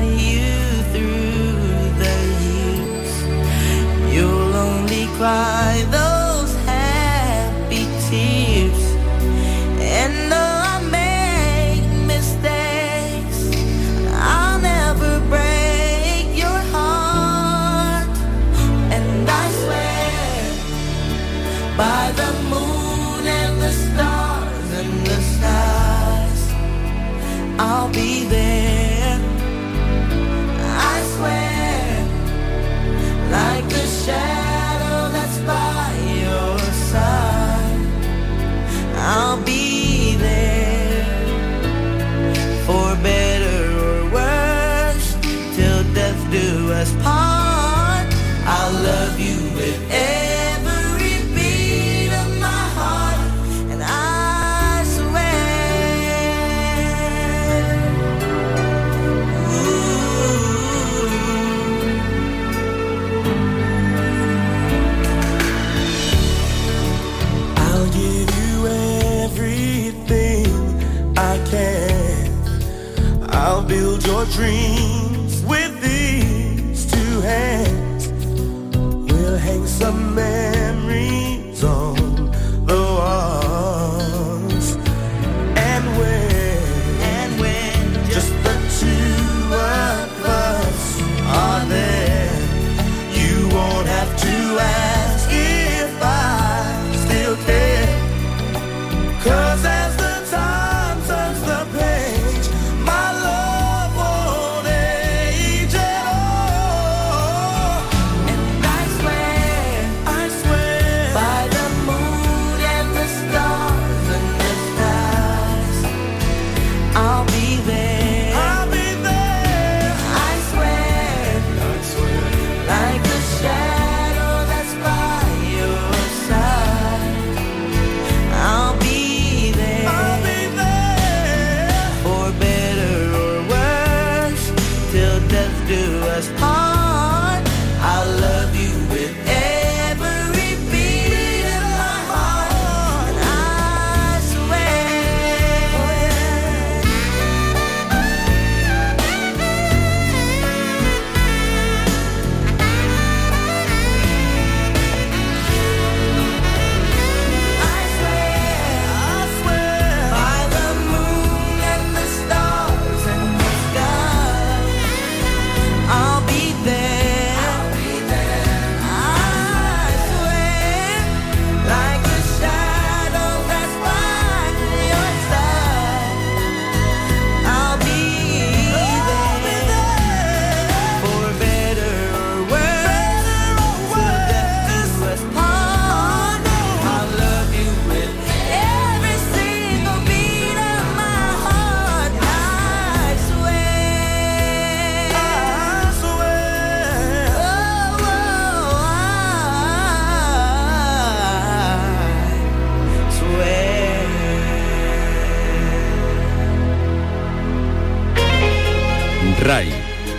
dream. 74.32 74.86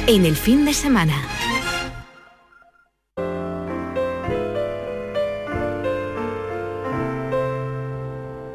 en 0.09 0.25
el 0.25 0.37
fin 0.37 0.65
de 0.65 0.73
semana. 0.73 1.13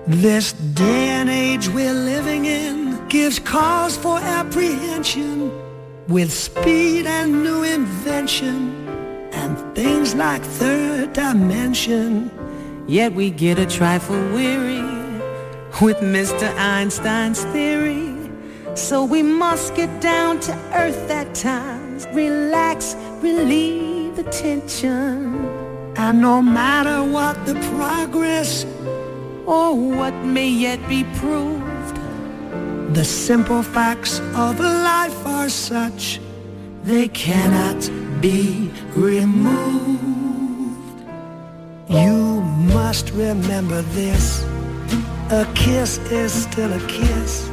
This 0.08 0.54
day 0.74 1.10
and 1.10 1.30
age 1.30 1.70
we're 1.70 1.93
living 1.93 2.45
in 2.45 3.08
gives 3.08 3.39
cause 3.39 3.95
for 3.95 4.18
apprehension 4.20 5.51
with 6.08 6.32
speed 6.32 7.06
and 7.06 7.43
new 7.43 7.62
invention 7.64 8.88
and 9.32 9.56
things 9.76 10.16
like 10.16 10.41
third 10.41 11.14
dimension. 11.14 12.32
Yet 12.88 13.14
we 13.14 13.30
get 13.30 13.60
a 13.60 13.68
trifle 13.68 14.20
weary 14.34 14.82
with 15.82 15.97
Mr. 15.97 16.51
Einstein's 16.58 17.43
theory 17.45 17.72
so 18.76 19.05
we 19.05 19.21
must 19.21 19.76
get 19.76 20.01
down 20.01 20.39
to 20.41 20.51
earth 20.74 21.09
at 21.09 21.36
times. 21.36 22.07
Relax, 22.11 22.95
relieve 23.21 24.15
the 24.15 24.24
tension. 24.24 25.45
And 25.95 26.19
no 26.19 26.41
matter 26.41 27.03
what 27.03 27.45
the 27.45 27.53
progress 27.76 28.65
or 29.45 29.76
what 29.76 30.13
may 30.26 30.49
yet 30.49 30.80
be 30.89 31.03
proved, 31.15 31.97
the 32.95 33.05
simple 33.05 33.61
facts 33.61 34.19
of 34.36 34.59
life 34.59 35.26
are 35.26 35.49
such 35.49 36.19
they 36.84 37.07
cannot 37.09 37.80
be 38.21 38.71
removed. 38.95 39.99
You 41.89 42.41
must 42.74 43.11
remember 43.11 43.84
this. 43.93 44.43
A 45.30 45.47
kiss 45.53 45.99
is 46.11 46.34
still 46.34 46.74
a 46.74 46.88
kiss 46.88 47.53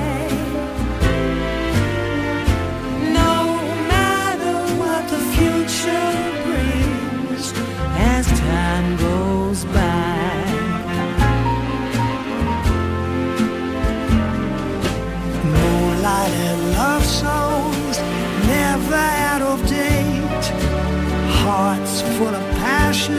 full 22.21 22.35
of 22.35 22.47
passion, 22.69 23.17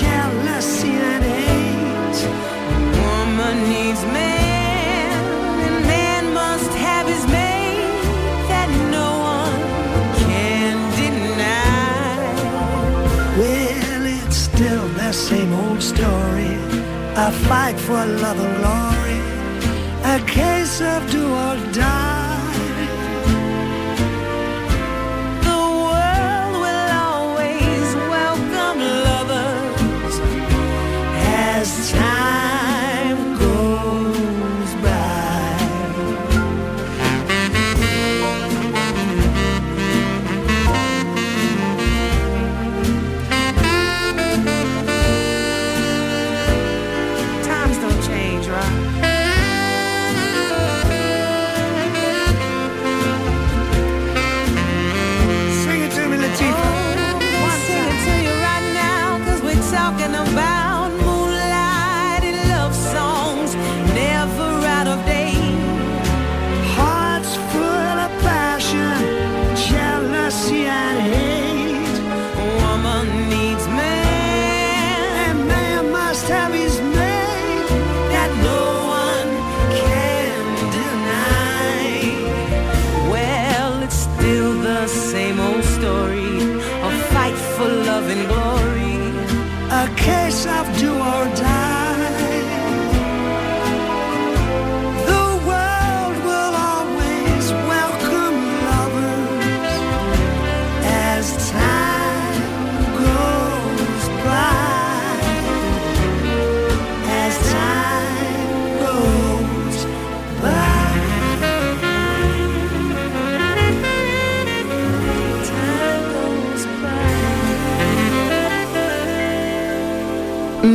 jealousy 0.00 0.94
and 1.12 1.22
hate. 1.34 2.20
A 2.74 2.80
Woman 3.04 3.56
needs 3.72 4.02
man, 4.18 5.10
and 5.66 5.76
man 5.94 6.22
must 6.32 6.72
have 6.86 7.06
his 7.14 7.24
mate 7.26 8.02
that 8.50 8.68
no 8.98 9.08
one 9.36 9.58
can 10.24 10.76
deny. 11.00 12.20
Well, 13.38 14.04
it's 14.18 14.38
still 14.50 14.86
the 15.00 15.12
same 15.12 15.52
old 15.62 15.82
story. 15.82 16.54
A 17.26 17.30
fight 17.48 17.78
for 17.86 18.02
love 18.24 18.40
and 18.46 18.54
glory. 18.60 19.20
A 20.14 20.18
case 20.38 20.80
of 20.80 21.00
do 21.10 21.24
or 21.44 21.56
die. 21.72 22.09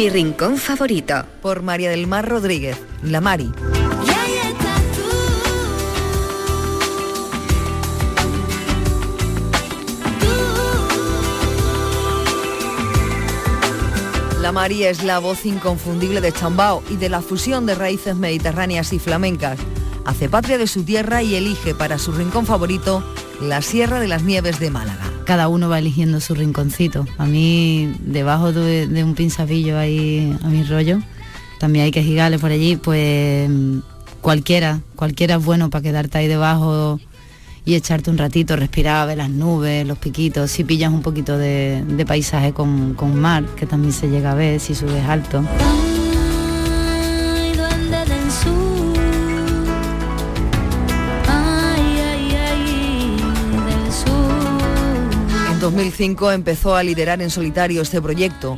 Mi 0.05 0.11
rincón 0.11 0.57
favorito. 0.57 1.25
Por 1.41 1.63
María 1.63 1.89
del 1.89 2.05
Mar 2.05 2.29
Rodríguez, 2.29 2.77
La 3.01 3.21
Mari. 3.21 3.51
La 14.39 14.51
María 14.51 14.91
es 14.91 15.03
la 15.03 15.17
voz 15.17 15.43
inconfundible 15.43 16.21
de 16.21 16.31
Chambao 16.31 16.83
y 16.91 16.97
de 16.97 17.09
la 17.09 17.23
fusión 17.23 17.65
de 17.65 17.73
raíces 17.73 18.15
mediterráneas 18.15 18.93
y 18.93 18.99
flamencas. 18.99 19.57
Hace 20.05 20.29
patria 20.29 20.59
de 20.59 20.67
su 20.67 20.83
tierra 20.83 21.23
y 21.23 21.33
elige 21.33 21.73
para 21.73 21.97
su 21.97 22.11
rincón 22.11 22.45
favorito 22.45 23.03
la 23.41 23.63
Sierra 23.63 23.99
de 23.99 24.07
las 24.07 24.21
Nieves 24.21 24.59
de 24.59 24.69
Málaga. 24.69 25.14
Cada 25.25 25.47
uno 25.47 25.67
va 25.67 25.79
eligiendo 25.79 26.19
su 26.21 26.35
rinconcito. 26.35 27.05
A 27.17 27.25
mí, 27.25 27.93
debajo 27.99 28.53
de, 28.53 29.03
un 29.03 29.15
pinzabillo 29.15 29.77
ahí 29.77 30.35
a 30.43 30.47
mi 30.47 30.63
rollo, 30.63 30.99
también 31.59 31.85
hay 31.85 31.91
que 31.91 32.03
gigales 32.03 32.39
por 32.39 32.51
allí, 32.51 32.77
pues 32.77 33.49
cualquiera, 34.21 34.79
cualquiera 34.95 35.35
es 35.35 35.45
bueno 35.45 35.69
para 35.69 35.81
quedarte 35.81 36.17
ahí 36.19 36.27
debajo 36.27 36.99
y 37.65 37.75
echarte 37.75 38.11
un 38.11 38.17
ratito, 38.17 38.55
respirar, 38.55 39.07
ver 39.07 39.17
las 39.17 39.29
nubes, 39.29 39.85
los 39.85 39.97
piquitos, 39.97 40.51
si 40.51 40.63
pillas 40.63 40.91
un 40.91 41.01
poquito 41.01 41.37
de, 41.37 41.83
de 41.87 42.05
paisaje 42.05 42.53
con, 42.53 42.93
con 42.93 43.19
mar, 43.19 43.43
que 43.55 43.65
también 43.65 43.91
se 43.91 44.07
llega 44.07 44.31
a 44.31 44.35
ver 44.35 44.59
si 44.59 44.75
subes 44.75 45.03
alto. 45.05 45.43
2005 55.75 56.31
empezó 56.31 56.73
a 56.73 56.83
liderar 56.83 57.21
en 57.21 57.29
solitario 57.29 57.81
este 57.81 58.01
proyecto. 58.01 58.57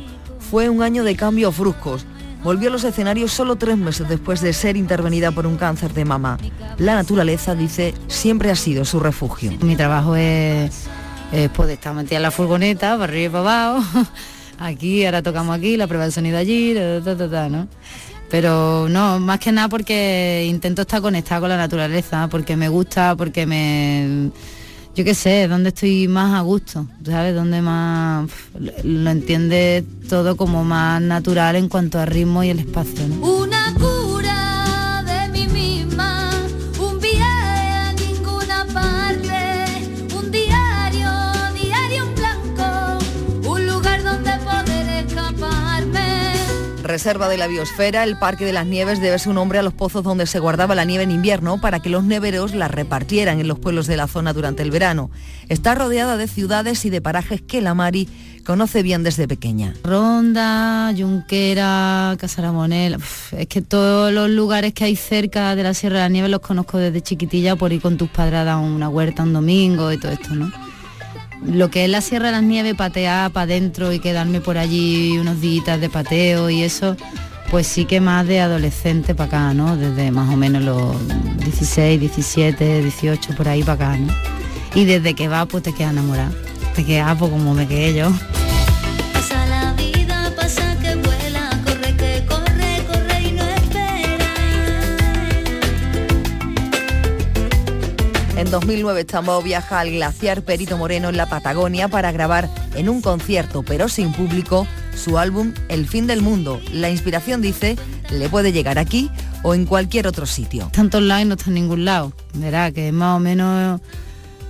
Fue 0.50 0.68
un 0.68 0.82
año 0.82 1.02
de 1.02 1.16
cambios 1.16 1.58
bruscos. 1.58 2.06
Volvió 2.44 2.68
a 2.68 2.72
los 2.72 2.84
escenarios 2.84 3.32
solo 3.32 3.56
tres 3.56 3.76
meses 3.76 4.08
después 4.08 4.40
de 4.40 4.52
ser 4.52 4.76
intervenida 4.76 5.32
por 5.32 5.44
un 5.44 5.56
cáncer 5.56 5.92
de 5.94 6.04
mama. 6.04 6.38
La 6.78 6.94
naturaleza, 6.94 7.56
dice, 7.56 7.92
siempre 8.06 8.52
ha 8.52 8.54
sido 8.54 8.84
su 8.84 9.00
refugio. 9.00 9.50
Mi 9.62 9.74
trabajo 9.74 10.14
es, 10.14 10.84
es 11.32 11.48
poder 11.50 11.74
estar 11.74 11.92
metida 11.92 12.18
en 12.18 12.22
la 12.22 12.30
furgoneta, 12.30 12.92
para 12.92 13.04
arriba 13.04 13.26
y 13.26 13.42
para 13.42 13.66
abajo. 13.66 14.06
Aquí, 14.60 15.04
ahora 15.04 15.20
tocamos 15.20 15.56
aquí, 15.56 15.76
la 15.76 15.86
prueba 15.86 16.04
de 16.04 16.10
sonido 16.10 16.36
allí, 16.36 16.74
¿no? 16.74 17.68
Pero 18.28 18.88
no, 18.88 19.20
más 19.20 19.38
que 19.38 19.52
nada 19.52 19.68
porque 19.68 20.46
intento 20.48 20.82
estar 20.82 21.00
conectada 21.00 21.40
con 21.40 21.48
la 21.48 21.56
naturaleza, 21.56 22.28
porque 22.28 22.56
me 22.56 22.68
gusta, 22.68 23.14
porque 23.16 23.46
me... 23.46 24.30
Yo 24.98 25.04
qué 25.04 25.14
sé, 25.14 25.46
donde 25.46 25.68
estoy 25.68 26.08
más 26.08 26.34
a 26.34 26.40
gusto, 26.40 26.84
¿sabes? 27.04 27.32
Donde 27.32 27.62
más 27.62 28.28
lo 28.82 29.10
entiende 29.10 29.84
todo 30.08 30.36
como 30.36 30.64
más 30.64 31.00
natural 31.00 31.54
en 31.54 31.68
cuanto 31.68 32.00
a 32.00 32.04
ritmo 32.04 32.42
y 32.42 32.48
el 32.48 32.58
espacio. 32.58 33.04
Reserva 46.98 47.28
de 47.28 47.36
la 47.36 47.46
biosfera, 47.46 48.02
el 48.02 48.18
Parque 48.18 48.44
de 48.44 48.52
las 48.52 48.66
Nieves 48.66 49.00
debe 49.00 49.20
su 49.20 49.32
nombre 49.32 49.60
a 49.60 49.62
los 49.62 49.72
pozos 49.72 50.02
donde 50.02 50.26
se 50.26 50.40
guardaba 50.40 50.74
la 50.74 50.84
nieve 50.84 51.04
en 51.04 51.12
invierno 51.12 51.60
para 51.60 51.78
que 51.78 51.90
los 51.90 52.02
neveros 52.02 52.56
la 52.56 52.66
repartieran 52.66 53.38
en 53.38 53.46
los 53.46 53.60
pueblos 53.60 53.86
de 53.86 53.96
la 53.96 54.08
zona 54.08 54.32
durante 54.32 54.64
el 54.64 54.72
verano. 54.72 55.08
Está 55.48 55.76
rodeada 55.76 56.16
de 56.16 56.26
ciudades 56.26 56.84
y 56.84 56.90
de 56.90 57.00
parajes 57.00 57.40
que 57.40 57.62
la 57.62 57.72
Mari 57.72 58.08
conoce 58.44 58.82
bien 58.82 59.04
desde 59.04 59.28
pequeña. 59.28 59.74
Ronda, 59.84 60.92
Junquera, 60.92 62.16
Casaramonel, 62.18 62.96
es 63.30 63.46
que 63.46 63.62
todos 63.62 64.12
los 64.12 64.28
lugares 64.28 64.74
que 64.74 64.82
hay 64.82 64.96
cerca 64.96 65.54
de 65.54 65.62
la 65.62 65.74
Sierra 65.74 65.98
de 65.98 66.02
la 66.02 66.08
Nieve 66.08 66.28
los 66.28 66.40
conozco 66.40 66.78
desde 66.78 67.00
chiquitilla 67.00 67.54
por 67.54 67.72
ir 67.72 67.80
con 67.80 67.96
tus 67.96 68.08
padres 68.10 68.48
a 68.48 68.56
una 68.56 68.88
huerta 68.88 69.22
un 69.22 69.34
domingo 69.34 69.92
y 69.92 69.98
todo 69.98 70.10
esto, 70.10 70.34
¿no? 70.34 70.50
Lo 71.44 71.70
que 71.70 71.84
es 71.84 71.90
la 71.90 72.00
Sierra 72.00 72.26
de 72.26 72.32
las 72.32 72.42
Nieves, 72.42 72.74
patear 72.74 73.30
para 73.30 73.44
adentro 73.44 73.92
y 73.92 74.00
quedarme 74.00 74.40
por 74.40 74.58
allí 74.58 75.18
unos 75.18 75.40
días 75.40 75.80
de 75.80 75.88
pateo 75.88 76.50
y 76.50 76.62
eso, 76.62 76.96
pues 77.50 77.66
sí 77.66 77.84
que 77.84 78.00
más 78.00 78.26
de 78.26 78.40
adolescente 78.40 79.14
para 79.14 79.28
acá, 79.28 79.54
¿no? 79.54 79.76
Desde 79.76 80.10
más 80.10 80.32
o 80.32 80.36
menos 80.36 80.62
los 80.62 80.96
16, 81.38 82.00
17, 82.00 82.82
18, 82.82 83.34
por 83.36 83.48
ahí 83.48 83.62
para 83.62 83.90
acá, 83.90 83.96
¿no? 83.96 84.12
Y 84.74 84.84
desde 84.84 85.14
que 85.14 85.28
va, 85.28 85.46
pues 85.46 85.62
te 85.62 85.72
quedas 85.72 85.92
enamorada. 85.92 86.32
Te 86.74 86.84
quedas 86.84 87.16
pues 87.18 87.30
como 87.30 87.54
me 87.54 87.66
quedé 87.66 87.94
yo. 87.94 88.12
En 98.38 98.52
2009 98.52 99.04
Chambao 99.04 99.42
viaja 99.42 99.80
al 99.80 99.90
glaciar 99.90 100.42
Perito 100.42 100.76
Moreno 100.76 101.08
en 101.08 101.16
la 101.16 101.28
Patagonia 101.28 101.88
para 101.88 102.12
grabar 102.12 102.48
en 102.76 102.88
un 102.88 103.02
concierto, 103.02 103.64
pero 103.64 103.88
sin 103.88 104.12
público, 104.12 104.64
su 104.94 105.18
álbum 105.18 105.52
El 105.68 105.88
fin 105.88 106.06
del 106.06 106.22
mundo. 106.22 106.60
La 106.72 106.88
inspiración, 106.88 107.42
dice, 107.42 107.76
le 108.10 108.28
puede 108.28 108.52
llegar 108.52 108.78
aquí 108.78 109.10
o 109.42 109.54
en 109.54 109.66
cualquier 109.66 110.06
otro 110.06 110.24
sitio. 110.24 110.70
Tanto 110.72 110.98
online 110.98 111.24
no 111.24 111.34
está 111.34 111.46
en 111.48 111.54
ningún 111.54 111.84
lado. 111.84 112.12
Verá 112.34 112.70
que 112.70 112.92
más 112.92 113.16
o 113.16 113.18
menos 113.18 113.80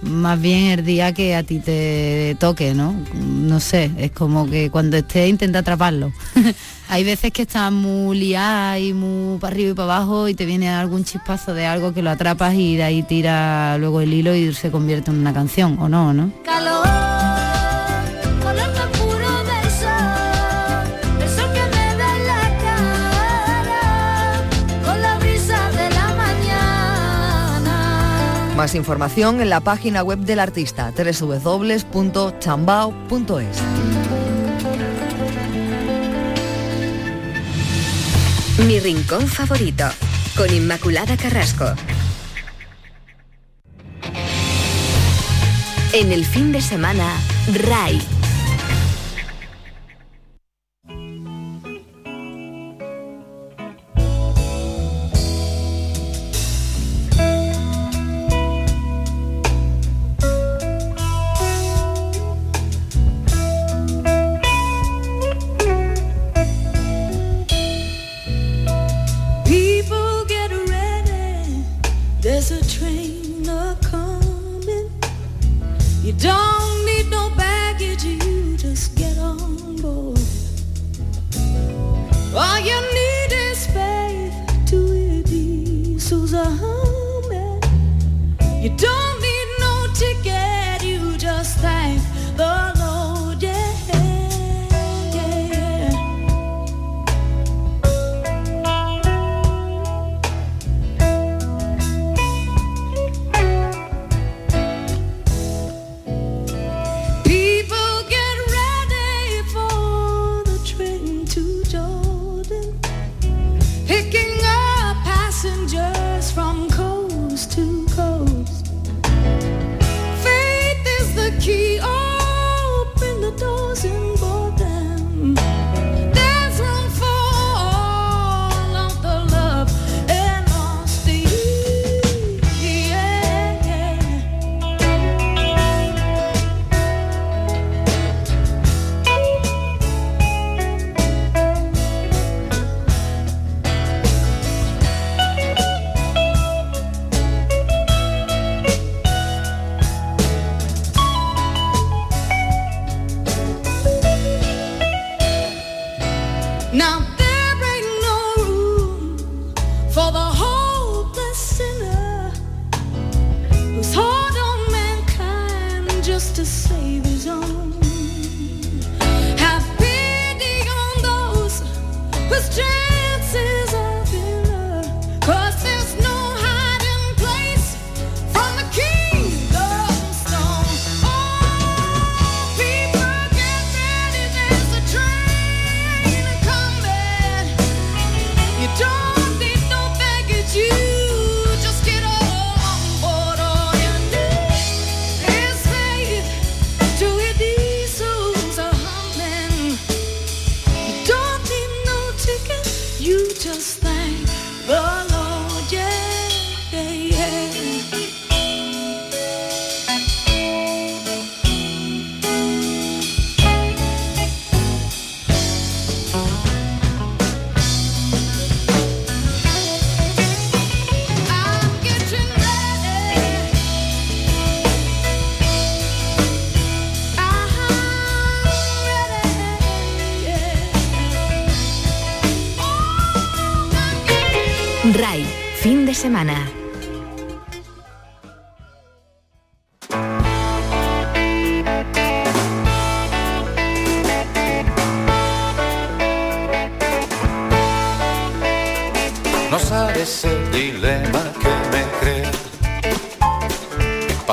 más 0.02 0.40
bien 0.40 0.78
el 0.78 0.84
día 0.84 1.12
que 1.12 1.34
a 1.34 1.42
ti 1.42 1.58
te 1.60 2.36
toque, 2.38 2.74
¿no? 2.74 2.94
No 3.14 3.60
sé, 3.60 3.90
es 3.98 4.12
como 4.12 4.48
que 4.48 4.70
cuando 4.70 4.96
estés 4.96 5.28
intenta 5.28 5.60
atraparlo. 5.60 6.12
Hay 6.88 7.04
veces 7.04 7.32
que 7.32 7.42
estás 7.42 7.70
muy 7.70 8.18
liada 8.18 8.78
y 8.78 8.94
muy 8.94 9.38
para 9.38 9.52
arriba 9.52 9.70
y 9.70 9.74
para 9.74 9.96
abajo 9.96 10.28
y 10.28 10.34
te 10.34 10.46
viene 10.46 10.70
algún 10.70 11.04
chispazo 11.04 11.52
de 11.52 11.66
algo 11.66 11.92
que 11.92 12.02
lo 12.02 12.10
atrapas 12.10 12.54
y 12.54 12.76
de 12.76 12.82
ahí 12.82 13.02
tira 13.02 13.76
luego 13.78 14.00
el 14.00 14.12
hilo 14.12 14.34
y 14.34 14.54
se 14.54 14.70
convierte 14.70 15.10
en 15.10 15.18
una 15.18 15.34
canción, 15.34 15.78
¿o 15.80 15.88
no? 15.88 16.14
¿no? 16.14 16.32
Calor, 16.44 16.86
Más 28.58 28.74
información 28.74 29.40
en 29.40 29.50
la 29.50 29.60
página 29.60 30.02
web 30.02 30.18
del 30.18 30.40
artista 30.40 30.92
www.chambao.es. 30.92 31.86
Mi 38.66 38.80
rincón 38.80 39.28
favorito, 39.28 39.84
con 40.36 40.52
Inmaculada 40.52 41.16
Carrasco. 41.16 41.66
En 45.92 46.10
el 46.10 46.24
fin 46.24 46.50
de 46.50 46.60
semana, 46.60 47.12
RAI. 47.54 48.17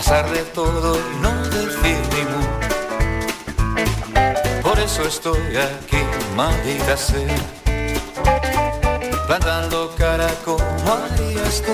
Pasar 0.05 0.29
de 0.29 0.43
todo 0.53 0.99
y 0.99 1.15
no 1.19 1.33
decir 1.49 1.97
ni 2.13 2.21
mu. 2.29 2.41
Por 4.61 4.77
eso 4.79 5.01
estoy 5.01 5.57
aquí, 5.57 5.97
maldita 6.35 6.95
sea. 6.95 7.35
Plantando 9.25 9.95
cara 9.97 10.29
como 10.45 10.61
harías 10.85 11.63
tú. 11.63 11.73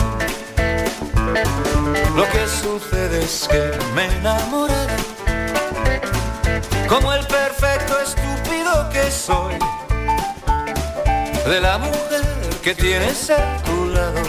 Lo 2.16 2.24
que 2.32 2.48
sucede 2.48 3.22
es 3.22 3.48
que 3.50 3.72
me 3.96 4.06
enamoré 4.06 4.88
Como 6.88 7.12
el 7.12 7.28
perfecto 7.28 8.00
estúpido 8.00 8.90
que 8.92 9.12
soy. 9.12 9.56
De 11.50 11.60
la 11.60 11.78
mujer 11.80 12.24
que 12.64 12.76
tienes 12.76 13.30
a 13.30 13.58
tu 13.66 13.88
lado. 13.88 14.22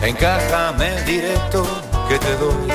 Encájame 0.00 1.02
directo 1.02 1.93
que 2.14 2.26
te 2.26 2.36
doy. 2.36 2.68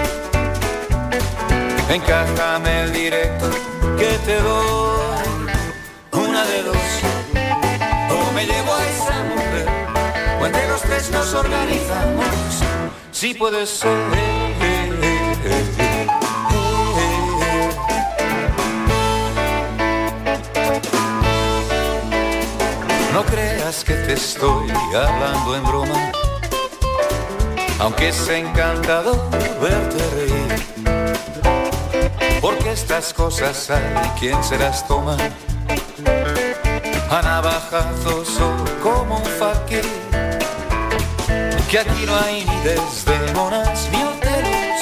El 2.66 2.92
directo 2.92 3.50
que 3.98 4.12
te 4.26 4.36
doy. 4.42 5.48
Una 6.12 6.46
de 6.46 6.64
dos. 6.64 6.76
O 8.12 8.32
me 8.34 8.46
llevo 8.46 8.74
a 8.74 8.86
esa 8.86 9.24
mujer. 9.24 9.68
O 10.42 10.46
entre 10.46 10.68
los 10.68 10.82
tres 10.82 11.10
nos 11.12 11.34
organizamos. 11.34 12.26
Si 13.12 13.34
puede 13.34 13.66
ser. 13.66 13.98
No 23.14 23.24
creas 23.24 23.84
que 23.86 23.94
te 23.94 24.14
estoy 24.14 24.70
hablando 24.96 25.56
en 25.56 25.64
broma, 25.64 26.12
aunque 27.80 28.10
es 28.10 28.28
encantador 28.28 29.30
verte 29.62 30.10
reír. 30.16 30.56
Porque 32.42 32.72
estas 32.72 33.14
cosas 33.14 33.70
hay 33.70 34.10
quien 34.20 34.44
se 34.44 34.58
las 34.58 34.88
toma 34.88 35.18
a 37.10 37.22
navajazos 37.22 38.40
o 38.40 38.54
como 38.84 39.18
un 39.18 39.26
fakir. 39.26 39.86
Que 41.70 41.80
aquí 41.80 42.06
no 42.06 42.16
hay 42.18 42.46
ni 42.46 42.58
desdemonas 42.62 43.90
ni 43.92 44.04
hoteles, 44.04 44.82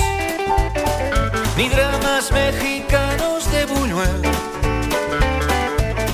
ni 1.58 1.70
dramas 1.70 2.32
mexicanos 2.32 3.52
de 3.52 3.66
Buñuel. 3.66 4.22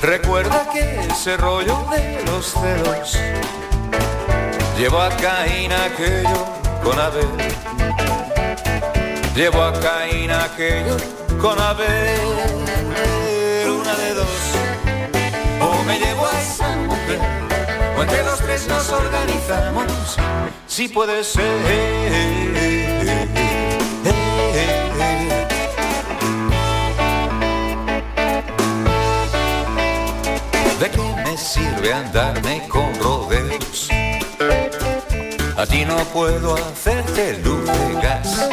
Recuerda 0.02 0.68
que 0.72 1.00
ese 1.10 1.36
rollo 1.36 1.86
de 1.90 2.22
los 2.26 2.52
celos 2.52 3.18
llevó 4.76 5.00
a 5.00 5.10
Caín 5.10 5.72
aquello 5.72 6.63
con 6.84 7.00
Abel. 7.00 7.26
Llevó 9.34 9.62
a 9.62 9.72
Caín 9.72 10.30
aquello 10.30 10.96
con 11.40 11.58
Abel. 11.58 12.20
Una 13.66 13.94
de 13.96 14.14
dos. 14.14 14.26
O 15.60 15.82
me 15.84 15.98
llevo 15.98 16.26
a 16.26 16.40
esa 16.40 16.76
mujer, 16.76 17.20
o 17.96 18.02
entre 18.02 18.22
los 18.22 18.38
tres 18.38 18.68
nos 18.68 18.88
organizamos. 18.90 20.16
Si 20.66 20.88
puede 20.88 21.24
ser. 21.24 21.42
¿De 30.80 30.90
qué 30.90 31.14
me 31.24 31.36
sirve 31.38 31.92
andarme 31.94 32.68
con 32.68 32.94
rodeos? 33.00 33.88
A 35.64 35.66
ti 35.66 35.82
no 35.86 35.96
puedo 36.12 36.56
hacerte 36.56 37.38
luz 37.42 37.64
de 37.64 37.94
gas. 38.02 38.50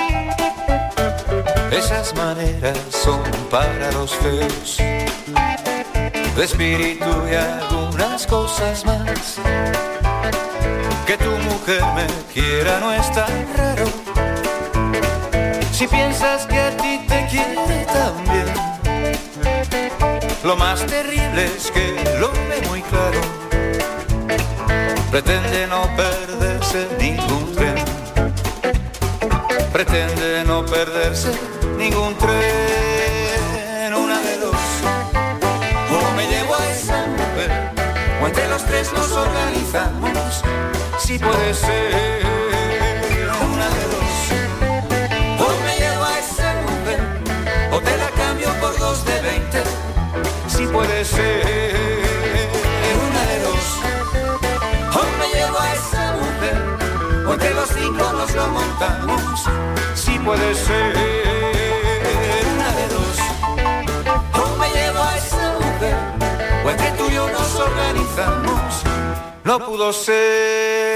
Esas 1.69 2.15
maneras 2.15 2.77
son 2.89 3.21
para 3.49 3.91
los 3.91 4.15
feos. 4.15 4.77
De 6.37 6.43
espíritu 6.45 7.09
y 7.29 7.35
algunas 7.35 8.25
cosas 8.25 8.85
más. 8.85 9.39
Que 11.05 11.17
tu 11.17 11.31
mujer 11.31 11.83
me 11.95 12.07
quiera 12.33 12.79
no 12.79 12.93
es 12.93 13.11
tan 13.11 13.45
raro. 13.57 13.87
Si 15.73 15.87
piensas 15.87 16.45
que 16.45 16.59
a 16.61 16.77
ti 16.77 17.01
te 17.09 17.27
quiere 17.27 17.85
también. 17.87 18.45
Lo 20.45 20.55
más 20.55 20.85
terrible 20.85 21.43
es 21.57 21.71
que 21.71 21.93
lo 22.21 22.31
ve 22.31 22.65
muy 22.69 22.81
claro. 22.83 23.50
Pretende 25.11 25.67
no 25.67 25.81
perderse 25.97 26.87
ningún 26.97 27.53
tren. 27.53 27.75
Pretende 29.73 30.45
no 30.45 30.65
perderse 30.65 31.33
ningún 31.77 32.15
tren. 32.15 33.93
Una 33.93 34.21
de 34.21 34.37
dos. 34.37 34.55
O 35.91 36.15
me 36.15 36.25
llevo 36.27 36.55
a 36.55 36.65
esa 36.71 37.05
mujer. 37.07 37.51
O 38.23 38.27
entre 38.27 38.47
los 38.47 38.63
tres 38.63 38.93
nos 38.93 39.11
organizamos. 39.11 40.43
Si 40.97 41.19
puede 41.19 41.53
ser. 41.55 42.50
Entre 57.41 57.55
los 57.55 57.69
cinco 57.69 58.13
nos 58.13 58.35
lo 58.35 58.47
montamos, 58.49 59.45
si 59.95 60.19
puede 60.19 60.53
ser 60.53 60.93
una 62.53 62.71
de 62.75 62.87
dos. 62.87 63.17
O 64.43 64.57
me 64.57 64.69
llevo 64.69 64.99
a 64.99 65.17
esa 65.17 65.53
mujer, 65.59 65.97
o 66.63 66.69
entre 66.69 66.91
tú 66.91 67.09
y 67.09 67.13
yo 67.15 67.27
nos 67.29 67.55
organizamos, 67.55 68.83
no 69.43 69.59
pudo 69.59 69.91
ser. 69.91 70.91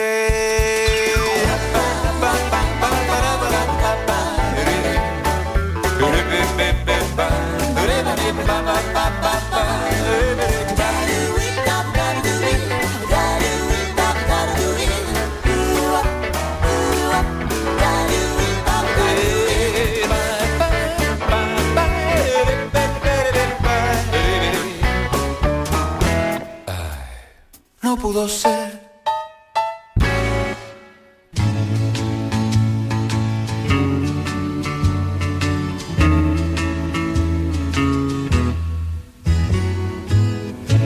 Pudo 28.16 28.30
ser. 28.30 28.80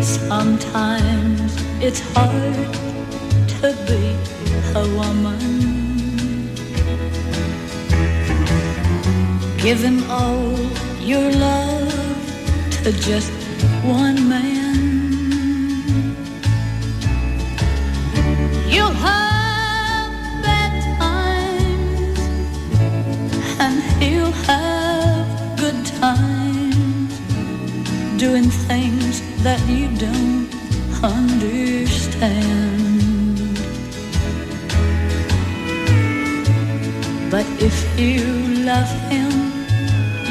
Sometimes 0.02 1.52
it's 1.82 2.02
hard 2.16 2.74
to 3.62 3.68
be 3.88 4.04
a 4.76 4.86
woman. 4.98 5.40
Giving 9.58 10.04
all 10.10 10.58
your 11.00 11.32
love 11.32 11.94
to 12.84 12.92
just 12.92 13.32
one 13.84 14.28
man. 14.28 14.59
He'll 24.00 24.32
have 24.32 25.58
good 25.58 25.86
times 25.86 27.20
doing 28.18 28.50
things 28.70 29.22
that 29.44 29.60
you 29.68 29.88
don't 29.98 30.48
understand. 31.04 32.50
But 37.32 37.46
if 37.60 37.76
you 38.00 38.26
love 38.66 38.92
him, 39.12 39.32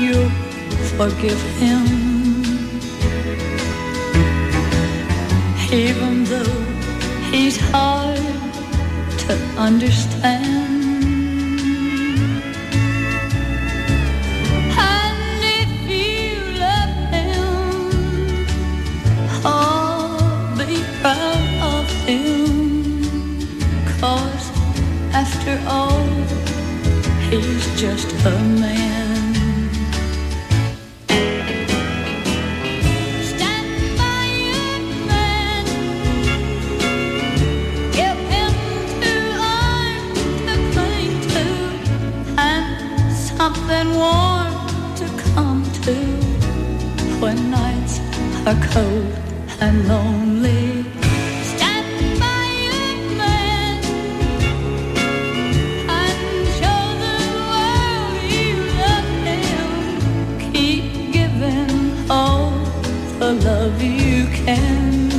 you'll 0.01 0.31
forgive 0.97 1.41
him. 1.63 1.85
Even 5.73 6.25
though 6.25 6.59
he's 7.31 7.57
hard 7.71 8.19
to 9.25 9.35
understand. 9.57 10.08
love 63.45 63.83
you 63.83 64.27
can. 64.27 65.18